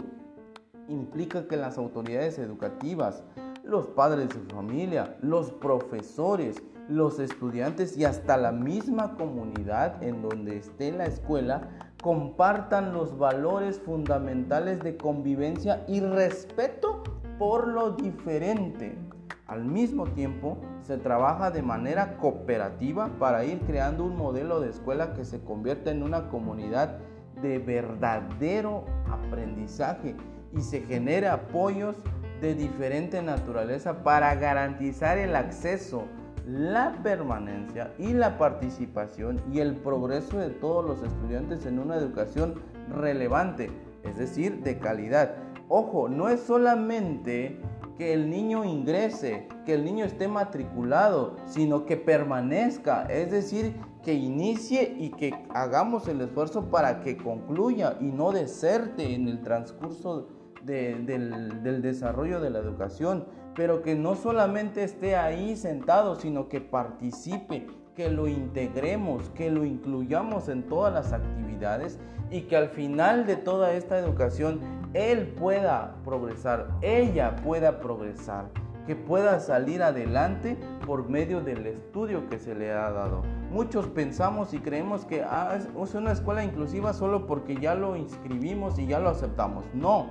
Implica 0.89 1.49
que 1.49 1.57
las 1.57 1.79
autoridades 1.79 2.39
educativas, 2.39 3.25
los 3.65 3.87
padres 3.89 4.29
de 4.29 4.55
familia, 4.55 5.17
los 5.21 5.51
profesores, 5.53 6.63
los 6.89 7.19
estudiantes 7.19 7.97
y 7.97 8.05
hasta 8.05 8.37
la 8.37 8.53
misma 8.53 9.17
comunidad 9.17 10.03
en 10.03 10.23
donde 10.23 10.59
esté 10.59 10.93
la 10.93 11.07
escuela 11.07 11.86
compartan 12.03 12.93
los 12.93 13.19
valores 13.19 13.81
fundamentales 13.81 14.81
de 14.83 14.97
convivencia 14.97 15.85
y 15.89 16.01
respeto 16.01 17.03
por 17.39 17.69
lo 17.69 17.93
diferente. 17.93 18.97
Al 19.47 19.65
mismo 19.65 20.07
tiempo, 20.07 20.59
se 20.81 20.99
trabaja 20.99 21.51
de 21.51 21.63
manera 21.63 22.17
cooperativa 22.19 23.11
para 23.19 23.45
ir 23.45 23.61
creando 23.61 24.05
un 24.05 24.17
modelo 24.17 24.61
de 24.61 24.71
escuela 24.71 25.15
que 25.15 25.25
se 25.25 25.41
convierta 25.41 25.91
en 25.91 26.03
una 26.03 26.29
comunidad 26.29 26.99
de 27.43 27.59
verdadero 27.59 28.85
aprendizaje 29.09 30.17
y 30.53 30.61
se 30.63 30.81
genere 30.83 31.29
apoyos 31.29 31.97
de 32.41 32.55
diferente 32.55 33.23
naturaleza 33.23 34.03
para 34.03 34.35
garantizar 34.35 35.19
el 35.19 35.37
acceso, 35.37 36.05
la 36.47 36.97
permanencia 37.03 37.93
y 37.99 38.13
la 38.13 38.39
participación 38.39 39.43
y 39.53 39.59
el 39.59 39.75
progreso 39.77 40.39
de 40.39 40.51
todos 40.51 40.85
los 40.85 41.03
estudiantes 41.03 41.67
en 41.67 41.79
una 41.79 41.97
educación 41.97 42.55
relevante, 42.89 43.71
es 44.05 44.17
decir, 44.17 44.63
de 44.63 44.79
calidad. 44.79 45.35
Ojo, 45.69 46.09
no 46.09 46.29
es 46.29 46.41
solamente 46.41 47.61
que 47.99 48.13
el 48.13 48.31
niño 48.31 48.65
ingrese, 48.65 49.49
que 49.65 49.75
el 49.75 49.85
niño 49.85 50.05
esté 50.05 50.29
matriculado, 50.29 51.37
sino 51.47 51.85
que 51.87 51.97
permanezca, 51.97 53.07
es 53.07 53.31
decir, 53.31 53.75
que 54.05 54.15
inicie 54.15 54.95
y 54.97 55.11
que 55.11 55.35
hagamos 55.53 56.07
el 56.07 56.21
esfuerzo 56.21 56.71
para 56.71 57.01
que 57.01 57.17
concluya 57.17 57.97
y 58.01 58.05
no 58.05 58.31
deserte 58.31 59.15
en 59.15 59.27
el 59.27 59.43
transcurso 59.43 60.29
del, 60.63 61.83
desarrollo 61.83 62.41
de 62.41 62.51
la 62.51 62.59
educación, 62.59 63.25
pero 63.57 63.83
que 63.83 63.95
no 63.95 64.15
solamente 64.15 64.85
esté 64.85 65.17
ahí 65.17 65.57
sentado, 65.57 66.15
sino 66.17 66.49
que 66.49 66.61
participe, 66.61 67.67
que 67.97 68.11
lo 68.11 68.29
integremos, 68.29 69.31
que 69.31 69.51
lo 69.51 69.65
incluyamos 69.65 70.49
en 70.49 70.63
todas 70.65 70.93
las 70.93 71.15
actividades 71.15 71.99
y 72.31 72.43
que 72.43 72.57
al 72.57 72.69
final 72.69 73.25
de 73.25 73.37
toda 73.37 73.73
esta 73.73 73.99
educación 73.99 74.61
él 74.93 75.29
pueda 75.29 75.97
progresar, 76.05 76.69
ella 76.83 77.37
pueda 77.37 77.81
progresar, 77.81 78.51
que 78.87 78.95
pueda 78.95 79.41
salir 79.41 79.83
adelante 79.83 80.59
por 80.87 81.09
medio 81.09 81.41
del 81.41 81.67
estudio 81.67 82.29
que 82.29 82.39
se 82.39 82.55
le 82.55 82.71
ha 82.71 82.91
dado. 82.91 83.23
Muchos 83.51 83.87
pensamos 83.87 84.53
y 84.53 84.59
creemos 84.59 85.07
que 85.07 85.23
ah, 85.23 85.57
es 85.57 85.95
una 85.95 86.13
escuela 86.13 86.45
inclusiva 86.45 86.93
solo 86.93 87.27
porque 87.27 87.57
ya 87.57 87.75
lo 87.75 87.97
inscribimos 87.97 88.79
y 88.79 88.87
ya 88.87 89.01
lo 89.01 89.09
aceptamos. 89.09 89.65
No, 89.73 90.11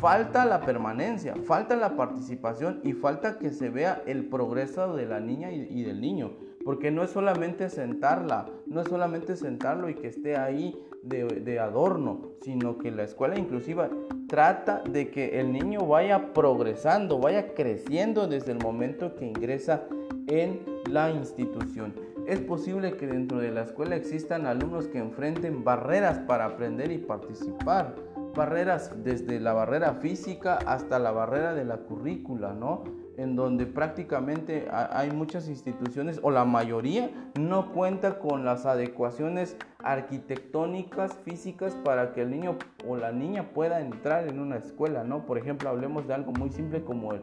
falta 0.00 0.44
la 0.44 0.60
permanencia, 0.60 1.34
falta 1.44 1.76
la 1.76 1.96
participación 1.96 2.80
y 2.84 2.92
falta 2.92 3.38
que 3.38 3.50
se 3.50 3.70
vea 3.70 4.02
el 4.06 4.26
progreso 4.28 4.94
de 4.94 5.06
la 5.06 5.20
niña 5.20 5.50
y, 5.52 5.82
del 5.82 6.00
niño. 6.00 6.32
Porque 6.64 6.90
no 6.90 7.04
es 7.04 7.10
solamente 7.10 7.70
sentarla, 7.70 8.46
no 8.66 8.80
es 8.80 8.88
solamente 8.88 9.36
sentarlo 9.36 9.88
y 9.88 9.94
que 9.94 10.08
esté 10.08 10.36
ahí 10.36 10.76
de, 11.02 11.60
adorno, 11.60 12.32
sino 12.42 12.78
que 12.78 12.90
la 12.90 13.04
escuela 13.04 13.38
inclusiva 13.38 13.88
trata 14.26 14.82
de 14.82 15.10
que 15.10 15.38
el 15.38 15.52
niño 15.52 15.86
vaya 15.86 16.32
progresando, 16.32 17.20
vaya 17.20 17.54
creciendo 17.54 18.26
desde 18.26 18.50
el 18.50 18.58
momento 18.58 19.14
que 19.14 19.26
ingresa 19.26 19.84
en 20.26 20.60
la 20.90 21.10
institución. 21.10 21.94
Es 22.26 22.40
posible 22.40 22.96
que 22.96 23.06
dentro 23.06 23.38
de 23.38 23.52
la 23.52 23.62
escuela 23.62 23.94
existan 23.94 24.46
alumnos 24.46 24.88
que 24.88 24.98
enfrenten 24.98 25.62
barreras 25.62 26.18
para 26.18 26.46
aprender 26.46 26.90
y 26.90 26.98
participar, 26.98 27.94
barreras 28.36 28.92
desde 29.02 29.40
la 29.40 29.52
barrera 29.54 29.94
física 29.94 30.58
hasta 30.66 30.98
la 30.98 31.10
barrera 31.10 31.54
de 31.54 31.64
la 31.64 31.78
currícula, 31.78 32.52
¿no? 32.52 32.84
en 33.16 33.34
donde 33.34 33.66
prácticamente 33.66 34.68
hay 34.70 35.10
muchas 35.10 35.48
instituciones 35.48 36.20
o 36.22 36.30
la 36.30 36.44
mayoría 36.44 37.10
no 37.38 37.72
cuenta 37.72 38.18
con 38.18 38.44
las 38.44 38.66
adecuaciones 38.66 39.56
arquitectónicas, 39.82 41.14
físicas 41.24 41.74
para 41.76 42.12
que 42.12 42.22
el 42.22 42.30
niño 42.30 42.56
o 42.86 42.96
la 42.96 43.12
niña 43.12 43.50
pueda 43.54 43.80
entrar 43.80 44.28
en 44.28 44.38
una 44.38 44.56
escuela, 44.56 45.04
¿no? 45.04 45.24
Por 45.24 45.38
ejemplo, 45.38 45.68
hablemos 45.68 46.06
de 46.06 46.14
algo 46.14 46.32
muy 46.32 46.50
simple 46.50 46.84
como 46.84 47.14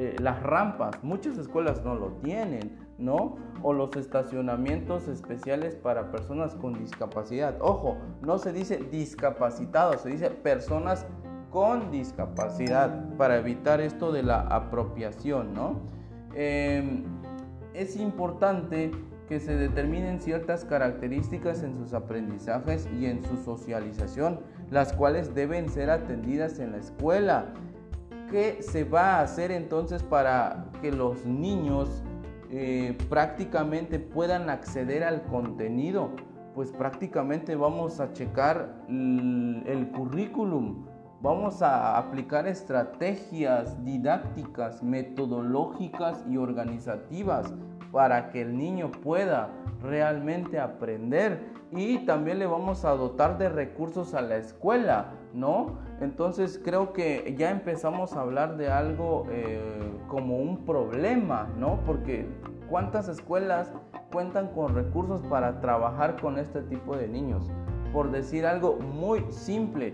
eh, 0.00 0.14
las 0.20 0.40
rampas. 0.44 1.02
Muchas 1.02 1.36
escuelas 1.38 1.84
no 1.84 1.96
lo 1.96 2.12
tienen, 2.22 2.78
¿no? 2.98 3.34
O 3.64 3.72
los 3.72 3.96
estacionamientos 3.96 5.08
especiales 5.08 5.74
para 5.74 6.12
personas 6.12 6.54
con 6.54 6.74
discapacidad. 6.74 7.56
Ojo, 7.60 7.96
no 8.22 8.38
se 8.38 8.52
dice 8.52 8.76
discapacitados, 8.92 10.02
se 10.02 10.10
dice 10.10 10.30
personas 10.30 11.04
con 11.50 11.90
discapacidad 11.90 13.08
para 13.16 13.38
evitar 13.38 13.80
esto 13.80 14.12
de 14.12 14.22
la 14.22 14.42
apropiación, 14.42 15.52
¿no? 15.52 15.80
Em, 16.32 17.02
es 17.74 17.96
importante 17.96 18.92
que 19.28 19.40
se 19.40 19.56
determinen 19.56 20.20
ciertas 20.20 20.64
características 20.64 21.64
en 21.64 21.76
sus 21.76 21.92
aprendizajes 21.92 22.88
y 23.00 23.06
en 23.06 23.24
su 23.24 23.36
socialización, 23.36 24.38
las 24.70 24.92
cuales 24.92 25.34
deben 25.34 25.68
ser 25.68 25.90
atendidas 25.90 26.60
en 26.60 26.70
la 26.70 26.78
escuela. 26.78 27.52
¿Qué 28.30 28.62
se 28.62 28.84
va 28.84 29.16
a 29.16 29.22
hacer 29.22 29.50
entonces 29.50 30.02
para 30.02 30.66
que 30.82 30.92
los 30.92 31.24
niños 31.24 32.02
eh, 32.50 32.96
prácticamente 33.08 33.98
puedan 33.98 34.50
acceder 34.50 35.02
al 35.04 35.22
contenido? 35.24 36.10
Pues 36.54 36.70
prácticamente 36.72 37.56
vamos 37.56 38.00
a 38.00 38.12
checar 38.12 38.84
el 38.88 39.90
currículum, 39.94 40.84
Vamos 41.20 41.62
a 41.62 41.98
aplicar 41.98 42.46
estrategias 42.46 43.84
didácticas, 43.84 44.84
metodológicas 44.84 46.24
y 46.30 46.36
organizativas 46.36 47.52
para 47.90 48.30
que 48.30 48.42
el 48.42 48.56
niño 48.56 48.92
pueda 48.92 49.50
realmente 49.82 50.60
aprender 50.60 51.50
y 51.72 51.98
también 52.06 52.38
le 52.38 52.46
vamos 52.46 52.84
a 52.84 52.90
dotar 52.90 53.36
de 53.36 53.48
recursos 53.48 54.14
a 54.14 54.22
la 54.22 54.36
escuela, 54.36 55.14
¿no? 55.34 55.80
Entonces 56.00 56.60
creo 56.64 56.92
que 56.92 57.34
ya 57.36 57.50
empezamos 57.50 58.12
a 58.14 58.20
hablar 58.20 58.56
de 58.56 58.70
algo 58.70 59.26
eh, 59.30 59.60
como 60.06 60.38
un 60.38 60.64
problema, 60.64 61.48
¿no? 61.58 61.80
Porque 61.84 62.26
¿cuántas 62.70 63.08
escuelas 63.08 63.72
cuentan 64.12 64.48
con 64.48 64.74
recursos 64.74 65.22
para 65.22 65.60
trabajar 65.60 66.20
con 66.20 66.38
este 66.38 66.62
tipo 66.62 66.96
de 66.96 67.08
niños? 67.08 67.50
Por 67.92 68.12
decir 68.12 68.46
algo 68.46 68.76
muy 68.76 69.24
simple, 69.30 69.92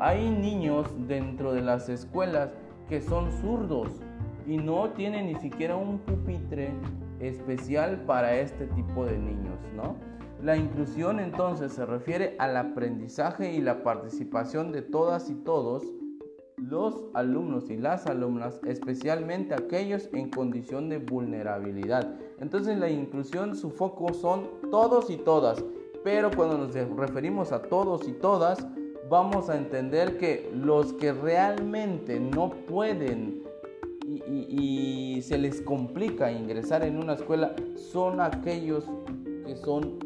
hay 0.00 0.28
niños 0.28 0.92
dentro 1.06 1.52
de 1.52 1.62
las 1.62 1.88
escuelas 1.88 2.50
que 2.88 3.00
son 3.00 3.30
zurdos 3.32 4.02
y 4.46 4.56
no 4.56 4.90
tienen 4.90 5.26
ni 5.26 5.36
siquiera 5.36 5.76
un 5.76 5.98
pupitre 5.98 6.72
especial 7.20 8.02
para 8.06 8.34
este 8.34 8.66
tipo 8.68 9.04
de 9.04 9.18
niños, 9.18 9.58
¿no? 9.76 9.94
La 10.42 10.56
inclusión 10.56 11.18
entonces 11.18 11.72
se 11.72 11.84
refiere 11.84 12.36
al 12.38 12.56
aprendizaje 12.56 13.52
y 13.52 13.60
la 13.60 13.82
participación 13.82 14.70
de 14.70 14.82
todas 14.82 15.30
y 15.30 15.34
todos 15.34 15.82
los 16.56 17.04
alumnos 17.14 17.70
y 17.70 17.76
las 17.76 18.06
alumnas, 18.06 18.60
especialmente 18.66 19.54
aquellos 19.54 20.08
en 20.12 20.30
condición 20.30 20.88
de 20.88 20.98
vulnerabilidad. 20.98 22.14
Entonces 22.40 22.78
la 22.78 22.88
inclusión, 22.88 23.56
su 23.56 23.70
foco 23.70 24.12
son 24.14 24.48
todos 24.70 25.10
y 25.10 25.16
todas, 25.16 25.64
pero 26.04 26.30
cuando 26.30 26.58
nos 26.58 26.74
referimos 26.74 27.52
a 27.52 27.62
todos 27.62 28.06
y 28.06 28.12
todas, 28.12 28.66
vamos 29.08 29.48
a 29.48 29.56
entender 29.56 30.18
que 30.18 30.50
los 30.54 30.92
que 30.94 31.12
realmente 31.12 32.20
no 32.20 32.50
pueden 32.50 33.42
y, 34.06 35.20
se 35.22 35.36
les 35.36 35.60
complica 35.60 36.30
ingresar 36.30 36.84
en 36.84 36.96
una 36.96 37.14
escuela 37.14 37.54
son 37.74 38.20
aquellos 38.20 38.84
que 39.44 39.56
son 39.56 39.98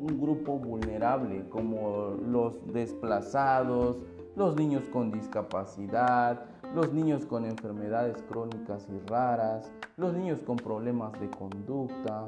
un 0.00 0.20
grupo 0.20 0.58
vulnerable, 0.58 1.48
como 1.48 2.16
los 2.26 2.54
desplazados, 2.72 3.96
los 4.36 4.56
niños 4.56 4.84
con 4.92 5.10
discapacidad, 5.10 6.44
los 6.74 6.92
niños 6.92 7.24
con 7.24 7.44
enfermedades 7.44 8.22
crónicas 8.28 8.86
y 8.88 8.98
raras, 9.08 9.70
los 9.96 10.14
niños 10.14 10.40
con 10.40 10.56
problemas 10.56 11.12
de 11.20 11.28
conducta, 11.30 12.26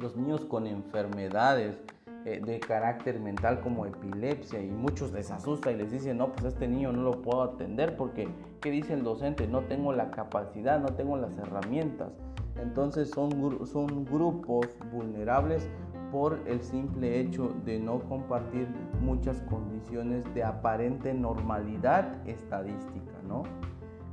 los 0.00 0.16
niños 0.16 0.44
con 0.44 0.66
enfermedades 0.66 1.76
eh, 2.24 2.40
de 2.44 2.60
carácter 2.60 3.20
mental 3.20 3.60
como 3.60 3.86
epilepsia 3.86 4.60
y 4.60 4.70
muchos 4.70 5.12
les 5.12 5.30
asusta 5.30 5.72
y 5.72 5.76
les 5.76 5.90
dicen, 5.90 6.18
no, 6.18 6.32
pues 6.32 6.44
este 6.52 6.68
niño 6.68 6.92
no 6.92 7.02
lo 7.02 7.22
puedo 7.22 7.42
atender 7.42 7.96
porque, 7.96 8.28
¿qué 8.60 8.70
dice 8.70 8.94
el 8.94 9.02
docente? 9.02 9.48
No 9.48 9.62
tengo 9.62 9.92
la 9.92 10.10
capacidad, 10.10 10.80
no 10.80 10.88
tengo 10.88 11.16
las 11.16 11.36
herramientas. 11.38 12.12
Entonces 12.60 13.10
son, 13.10 13.66
son 13.66 14.04
grupos 14.04 14.66
vulnerables 14.92 15.68
por 16.10 16.40
el 16.46 16.62
simple 16.62 17.20
hecho 17.20 17.54
de 17.64 17.78
no 17.78 18.00
compartir 18.00 18.68
muchas 19.00 19.40
condiciones 19.42 20.24
de 20.34 20.44
aparente 20.44 21.14
normalidad 21.14 22.26
estadística, 22.26 23.12
¿no? 23.26 23.42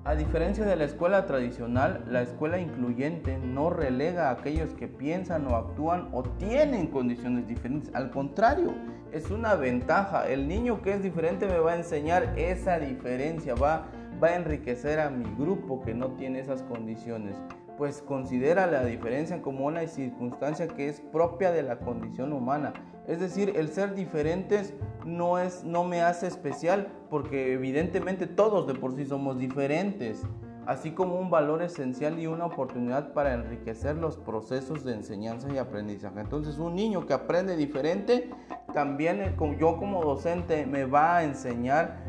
A 0.03 0.13
diferencia 0.13 0.65
de 0.65 0.75
la 0.75 0.83
escuela 0.83 1.25
tradicional, 1.25 2.05
la 2.07 2.21
escuela 2.21 2.59
incluyente 2.59 3.39
no 3.39 3.71
relega 3.71 4.29
a 4.29 4.33
aquellos 4.33 4.75
que 4.75 4.87
piensan 4.87 5.47
o 5.47 5.55
actúan 5.55 6.09
o 6.11 6.21
tienen 6.21 6.87
condiciones 6.87 7.47
diferentes. 7.47 7.89
Al 7.95 8.11
contrario, 8.11 8.75
es 9.11 9.31
una 9.31 9.55
ventaja. 9.55 10.29
El 10.29 10.47
niño 10.47 10.83
que 10.83 10.93
es 10.93 11.01
diferente 11.01 11.47
me 11.47 11.57
va 11.57 11.71
a 11.71 11.77
enseñar 11.77 12.37
esa 12.37 12.77
diferencia, 12.77 13.55
va, 13.55 13.87
va 14.23 14.27
a 14.27 14.35
enriquecer 14.35 14.99
a 14.99 15.09
mi 15.09 15.25
grupo 15.39 15.81
que 15.81 15.95
no 15.95 16.09
tiene 16.11 16.39
esas 16.39 16.61
condiciones 16.61 17.35
pues 17.77 18.01
considera 18.01 18.67
la 18.67 18.85
diferencia 18.85 19.41
como 19.41 19.65
una 19.65 19.85
circunstancia 19.87 20.67
que 20.67 20.87
es 20.87 20.99
propia 20.99 21.51
de 21.51 21.63
la 21.63 21.79
condición 21.79 22.33
humana. 22.33 22.73
Es 23.07 23.19
decir, 23.19 23.53
el 23.55 23.69
ser 23.69 23.93
diferentes 23.93 24.73
no, 25.05 25.37
es, 25.37 25.63
no 25.63 25.83
me 25.83 26.01
hace 26.01 26.27
especial 26.27 26.87
porque 27.09 27.53
evidentemente 27.53 28.27
todos 28.27 28.65
de 28.67 28.73
por 28.73 28.95
sí 28.95 29.05
somos 29.05 29.37
diferentes, 29.37 30.23
así 30.65 30.91
como 30.91 31.19
un 31.19 31.29
valor 31.29 31.61
esencial 31.61 32.19
y 32.19 32.27
una 32.27 32.45
oportunidad 32.45 33.13
para 33.13 33.33
enriquecer 33.33 33.95
los 33.95 34.17
procesos 34.17 34.83
de 34.83 34.93
enseñanza 34.93 35.47
y 35.53 35.57
aprendizaje. 35.57 36.19
Entonces 36.19 36.57
un 36.57 36.75
niño 36.75 37.05
que 37.05 37.13
aprende 37.13 37.55
diferente, 37.55 38.31
también 38.73 39.35
yo 39.59 39.77
como 39.77 40.03
docente 40.03 40.65
me 40.65 40.85
va 40.85 41.17
a 41.17 41.23
enseñar 41.23 42.04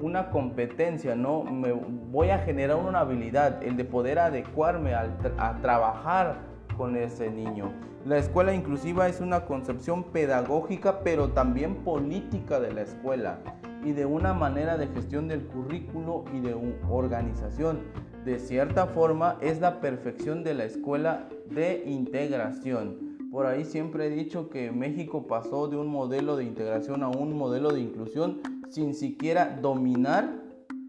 una 0.00 0.30
competencia, 0.30 1.14
¿no? 1.14 1.44
Me 1.44 1.72
voy 1.72 2.30
a 2.30 2.38
generar 2.38 2.76
una 2.76 3.00
habilidad, 3.00 3.62
el 3.62 3.76
de 3.76 3.84
poder 3.84 4.18
adecuarme 4.18 4.94
a 4.94 5.58
trabajar 5.60 6.38
con 6.76 6.96
ese 6.96 7.30
niño. 7.30 7.72
La 8.06 8.16
escuela 8.16 8.54
inclusiva 8.54 9.08
es 9.08 9.20
una 9.20 9.44
concepción 9.44 10.04
pedagógica, 10.04 11.00
pero 11.00 11.32
también 11.32 11.84
política 11.84 12.58
de 12.58 12.72
la 12.72 12.82
escuela 12.82 13.40
y 13.84 13.92
de 13.92 14.06
una 14.06 14.32
manera 14.32 14.78
de 14.78 14.86
gestión 14.88 15.28
del 15.28 15.46
currículo 15.46 16.24
y 16.32 16.40
de 16.40 16.56
organización. 16.88 17.80
De 18.24 18.38
cierta 18.38 18.86
forma, 18.86 19.36
es 19.40 19.60
la 19.60 19.80
perfección 19.80 20.44
de 20.44 20.54
la 20.54 20.64
escuela 20.64 21.28
de 21.50 21.82
integración. 21.86 23.09
Por 23.30 23.46
ahí 23.46 23.64
siempre 23.64 24.06
he 24.06 24.10
dicho 24.10 24.50
que 24.50 24.72
México 24.72 25.28
pasó 25.28 25.68
de 25.68 25.76
un 25.76 25.86
modelo 25.86 26.36
de 26.36 26.44
integración 26.44 27.04
a 27.04 27.08
un 27.08 27.36
modelo 27.36 27.72
de 27.72 27.80
inclusión 27.80 28.40
sin 28.68 28.92
siquiera 28.92 29.58
dominar 29.62 30.42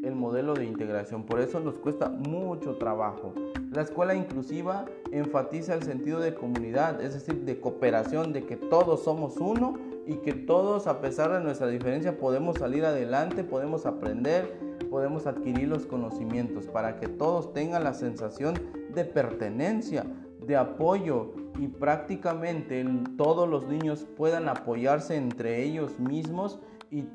el 0.03 0.15
modelo 0.15 0.55
de 0.55 0.65
integración. 0.65 1.23
Por 1.23 1.39
eso 1.39 1.59
nos 1.59 1.77
cuesta 1.77 2.09
mucho 2.09 2.77
trabajo. 2.77 3.33
La 3.71 3.83
escuela 3.83 4.15
inclusiva 4.15 4.85
enfatiza 5.11 5.75
el 5.75 5.83
sentido 5.83 6.19
de 6.19 6.33
comunidad, 6.33 6.99
es 7.01 7.13
decir, 7.13 7.45
de 7.45 7.59
cooperación, 7.59 8.33
de 8.33 8.43
que 8.45 8.57
todos 8.57 9.03
somos 9.03 9.37
uno 9.37 9.75
y 10.07 10.15
que 10.15 10.33
todos, 10.33 10.87
a 10.87 10.99
pesar 10.99 11.31
de 11.31 11.41
nuestra 11.41 11.67
diferencia, 11.67 12.17
podemos 12.17 12.57
salir 12.57 12.85
adelante, 12.85 13.43
podemos 13.43 13.85
aprender, 13.85 14.57
podemos 14.89 15.27
adquirir 15.27 15.67
los 15.67 15.85
conocimientos 15.85 16.65
para 16.65 16.99
que 16.99 17.07
todos 17.07 17.53
tengan 17.53 17.83
la 17.83 17.93
sensación 17.93 18.55
de 18.95 19.05
pertenencia, 19.05 20.05
de 20.51 20.57
apoyo 20.57 21.33
y 21.59 21.67
prácticamente 21.67 22.85
todos 23.17 23.49
los 23.49 23.67
niños 23.67 24.05
puedan 24.15 24.47
apoyarse 24.47 25.15
entre 25.15 25.63
ellos 25.63 25.99
mismos 25.99 26.59
y 26.91 27.05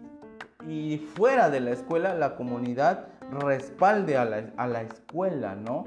y 0.68 0.98
fuera 0.98 1.48
de 1.48 1.60
la 1.60 1.70
escuela 1.70 2.14
la 2.14 2.36
comunidad 2.36 3.08
respalde 3.30 4.16
a 4.16 4.24
la, 4.24 4.82
escuela, 4.82 5.54
¿no? 5.54 5.86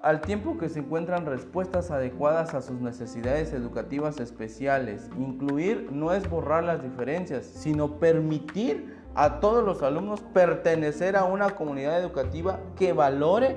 Al 0.00 0.20
tiempo 0.20 0.58
que 0.58 0.68
se 0.68 0.80
encuentran 0.80 1.26
respuestas 1.26 1.90
adecuadas 1.90 2.54
a 2.54 2.60
sus 2.60 2.80
necesidades 2.80 3.52
educativas 3.52 4.20
especiales. 4.20 5.08
Incluir 5.18 5.88
no 5.90 6.12
es 6.12 6.28
borrar 6.28 6.64
las 6.64 6.82
diferencias, 6.82 7.46
sino 7.46 7.98
permitir 7.98 8.96
a 9.14 9.40
todos 9.40 9.64
los 9.64 9.82
alumnos 9.82 10.20
pertenecer 10.20 11.16
a 11.16 11.24
una 11.24 11.50
comunidad 11.50 11.98
educativa 11.98 12.60
que 12.76 12.92
valore 12.92 13.56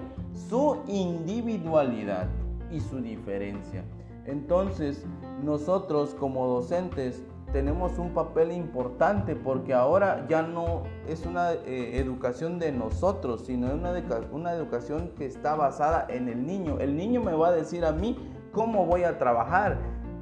su 0.50 0.84
individualidad 0.88 2.28
y 2.72 2.80
su 2.80 3.02
diferencia. 3.02 3.84
Entonces, 4.26 5.06
nosotros 5.44 6.14
como 6.14 6.48
docentes 6.48 7.24
tenemos 7.54 7.98
un 7.98 8.14
papel 8.14 8.52
importante 8.52 9.36
porque 9.36 9.74
ahora 9.74 10.26
ya 10.28 10.42
no 10.42 10.84
es 11.08 11.26
una 11.26 11.54
eh, 11.54 11.98
educación 11.98 12.60
de 12.60 12.74
nosotros, 12.74 13.46
sino 13.46 13.74
una, 13.74 13.94
una 14.32 14.52
educación 14.52 15.12
que 15.18 15.26
está 15.26 15.56
basada 15.56 16.06
en 16.10 16.28
el 16.28 16.46
niño. 16.46 16.78
El 16.80 16.98
niño 16.98 17.24
me 17.24 17.34
va 17.34 17.50
a 17.50 17.52
decir 17.54 17.86
a 17.86 17.94
mí 17.94 18.18
cómo 18.52 18.86
voy 18.86 19.04
a 19.04 19.18
trabajar, 19.18 19.78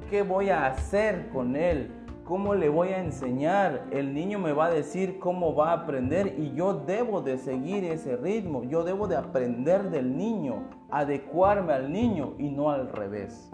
qué 0.08 0.22
voy 0.22 0.50
a 0.50 0.66
hacer 0.66 1.28
con 1.30 1.56
él, 1.56 1.90
cómo 2.26 2.54
le 2.54 2.68
voy 2.68 2.88
a 2.88 2.98
enseñar. 2.98 3.86
El 3.90 4.12
niño 4.12 4.38
me 4.38 4.52
va 4.52 4.66
a 4.66 4.70
decir 4.70 5.18
cómo 5.18 5.54
va 5.54 5.70
a 5.70 5.84
aprender 5.84 6.34
y 6.36 6.52
yo 6.52 6.74
debo 6.74 7.22
de 7.22 7.38
seguir 7.38 7.84
ese 7.84 8.16
ritmo. 8.16 8.64
Yo 8.64 8.84
debo 8.84 9.06
de 9.06 9.16
aprender 9.16 9.90
del 9.90 10.16
niño, 10.16 10.68
adecuarme 10.90 11.72
al 11.72 11.90
niño 11.90 12.34
y 12.38 12.50
no 12.50 12.70
al 12.70 12.88
revés. 12.88 13.50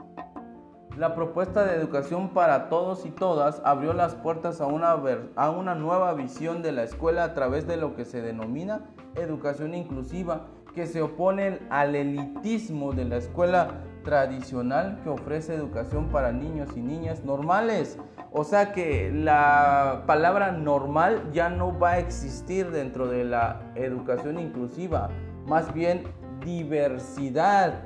La 0.96 1.14
propuesta 1.14 1.64
de 1.64 1.76
educación 1.76 2.30
para 2.30 2.68
todos 2.68 3.06
y 3.06 3.11
todas 3.11 3.62
abrió 3.64 3.94
las 3.94 4.14
puertas 4.14 4.61
a 4.61 4.66
una, 4.66 4.90
a 5.37 5.50
una 5.50 5.74
nueva 5.74 6.12
visión 6.14 6.62
de 6.62 6.72
la 6.72 6.82
escuela 6.82 7.24
a 7.24 7.35
través 7.35 7.66
de 7.66 7.76
lo 7.76 7.94
que 7.94 8.04
se 8.04 8.20
denomina 8.20 8.90
educación 9.14 9.74
inclusiva, 9.74 10.46
que 10.74 10.87
se 10.87 11.02
opone 11.02 11.61
al 11.70 11.94
elitismo 11.94 12.92
de 12.92 13.04
la 13.04 13.16
escuela 13.16 13.85
tradicional 14.02 15.00
que 15.02 15.10
ofrece 15.10 15.54
educación 15.54 16.08
para 16.08 16.32
niños 16.32 16.70
y 16.76 16.80
niñas 16.80 17.24
normales. 17.24 17.98
O 18.32 18.44
sea 18.44 18.72
que 18.72 19.10
la 19.12 20.04
palabra 20.06 20.52
normal 20.52 21.30
ya 21.32 21.50
no 21.50 21.78
va 21.78 21.92
a 21.92 21.98
existir 21.98 22.70
dentro 22.70 23.08
de 23.08 23.24
la 23.24 23.60
educación 23.74 24.38
inclusiva, 24.38 25.10
más 25.46 25.72
bien 25.74 26.04
diversidad 26.44 27.82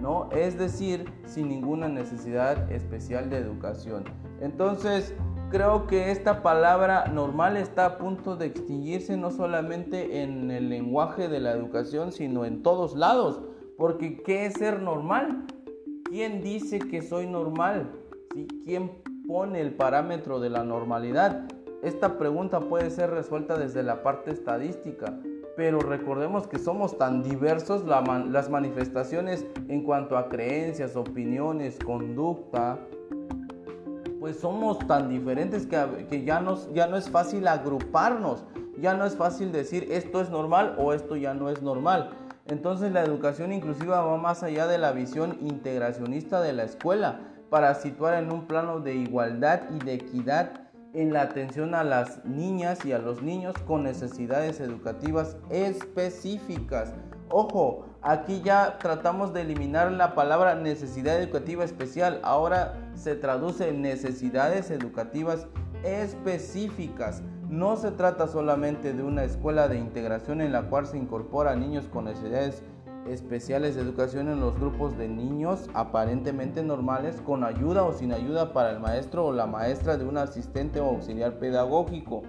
¿no? 0.00 0.28
Es 0.32 0.58
decir, 0.58 1.10
sin 1.24 1.48
ninguna 1.48 1.88
necesidad 1.88 2.70
especial 2.70 3.30
de 3.30 3.38
educación. 3.38 4.04
Entonces, 4.40 5.14
creo 5.50 5.86
que 5.86 6.10
esta 6.10 6.42
palabra 6.42 7.06
normal 7.06 7.56
está 7.56 7.86
a 7.86 7.98
punto 7.98 8.36
de 8.36 8.46
extinguirse 8.46 9.16
no 9.16 9.30
solamente 9.30 10.22
en 10.22 10.50
el 10.50 10.68
lenguaje 10.68 11.28
de 11.28 11.40
la 11.40 11.52
educación, 11.52 12.12
sino 12.12 12.44
en 12.44 12.62
todos 12.62 12.94
lados. 12.94 13.40
Porque 13.76 14.22
¿qué 14.22 14.46
es 14.46 14.54
ser 14.54 14.80
normal? 14.80 15.46
¿Quién 16.16 16.40
dice 16.40 16.78
que 16.78 17.02
soy 17.02 17.26
normal? 17.26 17.92
¿Quién 18.64 18.90
pone 19.28 19.60
el 19.60 19.74
parámetro 19.74 20.40
de 20.40 20.48
la 20.48 20.64
normalidad? 20.64 21.46
Esta 21.82 22.16
pregunta 22.16 22.58
puede 22.58 22.88
ser 22.88 23.10
resuelta 23.10 23.58
desde 23.58 23.82
la 23.82 24.02
parte 24.02 24.30
estadística 24.30 25.14
pero 25.56 25.78
recordemos 25.80 26.46
que 26.46 26.58
somos 26.58 26.96
tan 26.96 27.22
diversos 27.22 27.84
las 27.84 28.48
manifestaciones 28.48 29.44
en 29.68 29.82
cuanto 29.82 30.16
a 30.16 30.30
creencias, 30.30 30.96
opiniones, 30.96 31.78
conducta, 31.84 32.78
pues 34.18 34.38
somos 34.38 34.78
tan 34.86 35.10
diferentes 35.10 35.66
que, 35.66 36.24
ya, 36.24 36.42
ya 36.74 36.86
no 36.86 36.96
es 36.96 37.10
fácil 37.10 37.46
agruparnos, 37.46 38.44
ya 38.78 38.94
no 38.94 39.04
es 39.04 39.16
fácil 39.16 39.52
decir 39.52 39.88
esto 39.90 40.20
es 40.20 40.30
normal 40.30 40.76
o 40.78 40.92
esto 40.92 41.16
ya 41.16 41.32
no 41.32 41.48
es 41.48 41.62
normal. 41.62 42.10
Entonces 42.48 42.92
la 42.92 43.02
educación 43.02 43.52
inclusiva 43.52 44.02
va 44.02 44.16
más 44.18 44.42
allá 44.42 44.66
de 44.66 44.78
la 44.78 44.92
visión 44.92 45.36
integracionista 45.40 46.40
de 46.40 46.52
la 46.52 46.64
escuela 46.64 47.20
para 47.50 47.74
situar 47.74 48.22
en 48.22 48.30
un 48.32 48.46
plano 48.46 48.80
de 48.80 48.94
igualdad 48.94 49.62
y 49.74 49.84
de 49.84 49.94
equidad 49.94 50.66
en 50.94 51.12
la 51.12 51.22
atención 51.22 51.74
a 51.74 51.84
las 51.84 52.24
niñas 52.24 52.84
y 52.84 52.92
a 52.92 52.98
los 52.98 53.22
niños 53.22 53.54
con 53.66 53.82
necesidades 53.82 54.60
educativas 54.60 55.36
específicas. 55.50 56.94
Ojo, 57.28 57.84
aquí 58.00 58.40
ya 58.44 58.78
tratamos 58.78 59.34
de 59.34 59.42
eliminar 59.42 59.90
la 59.92 60.14
palabra 60.14 60.54
necesidad 60.54 61.20
educativa 61.20 61.64
especial. 61.64 62.20
Ahora 62.22 62.90
se 62.94 63.14
traduce 63.16 63.68
en 63.68 63.82
necesidades 63.82 64.70
educativas 64.70 65.48
específicas. 65.82 67.22
No 67.48 67.76
se 67.76 67.92
trata 67.92 68.26
solamente 68.26 68.92
de 68.92 69.04
una 69.04 69.22
escuela 69.22 69.68
de 69.68 69.78
integración 69.78 70.40
en 70.40 70.50
la 70.50 70.62
cual 70.62 70.84
se 70.86 70.98
incorporan 70.98 71.60
niños 71.60 71.86
con 71.86 72.06
necesidades 72.06 72.64
especiales 73.08 73.76
de 73.76 73.82
educación 73.82 74.28
en 74.28 74.40
los 74.40 74.58
grupos 74.58 74.98
de 74.98 75.08
niños 75.08 75.70
aparentemente 75.72 76.64
normales 76.64 77.20
con 77.24 77.44
ayuda 77.44 77.84
o 77.84 77.92
sin 77.92 78.12
ayuda 78.12 78.52
para 78.52 78.70
el 78.70 78.80
maestro 78.80 79.26
o 79.26 79.32
la 79.32 79.46
maestra 79.46 79.96
de 79.96 80.04
un 80.04 80.18
asistente 80.18 80.80
o 80.80 80.86
auxiliar 80.86 81.38
pedagógico 81.38 82.22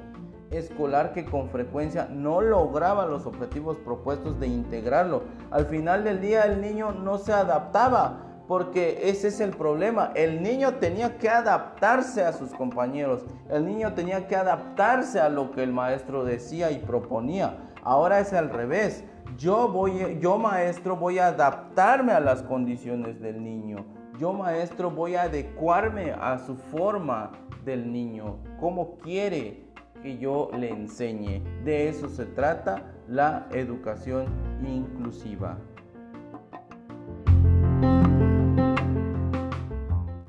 escolar 0.51 1.13
que 1.13 1.25
con 1.25 1.49
frecuencia 1.49 2.07
no 2.11 2.41
lograba 2.41 3.07
los 3.07 3.25
objetivos 3.25 3.77
propuestos 3.77 4.39
de 4.39 4.47
integrarlo. 4.47 5.23
Al 5.49 5.65
final 5.65 6.03
del 6.03 6.21
día 6.21 6.43
el 6.43 6.61
niño 6.61 6.91
no 6.91 7.17
se 7.17 7.33
adaptaba 7.33 8.26
porque 8.47 9.09
ese 9.09 9.27
es 9.27 9.39
el 9.39 9.51
problema. 9.51 10.11
El 10.15 10.41
niño 10.41 10.75
tenía 10.75 11.17
que 11.17 11.29
adaptarse 11.29 12.23
a 12.23 12.33
sus 12.33 12.51
compañeros. 12.51 13.25
El 13.49 13.65
niño 13.65 13.93
tenía 13.93 14.27
que 14.27 14.35
adaptarse 14.35 15.19
a 15.19 15.29
lo 15.29 15.51
que 15.51 15.63
el 15.63 15.73
maestro 15.73 16.23
decía 16.23 16.71
y 16.71 16.79
proponía. 16.79 17.57
Ahora 17.83 18.19
es 18.19 18.33
al 18.33 18.49
revés. 18.49 19.03
Yo 19.37 19.67
voy 19.67 20.17
yo 20.19 20.37
maestro 20.37 20.95
voy 20.95 21.19
a 21.19 21.27
adaptarme 21.27 22.13
a 22.13 22.19
las 22.19 22.41
condiciones 22.41 23.19
del 23.19 23.43
niño. 23.43 23.85
Yo 24.17 24.33
maestro 24.33 24.89
voy 24.89 25.15
a 25.15 25.23
adecuarme 25.23 26.11
a 26.11 26.39
su 26.39 26.55
forma 26.55 27.31
del 27.63 27.91
niño, 27.91 28.39
como 28.59 28.97
quiere 28.97 29.67
que 30.01 30.17
yo 30.17 30.49
le 30.57 30.69
enseñe. 30.69 31.43
De 31.63 31.89
eso 31.89 32.09
se 32.09 32.25
trata 32.25 32.93
la 33.07 33.47
educación 33.51 34.25
inclusiva. 34.65 35.57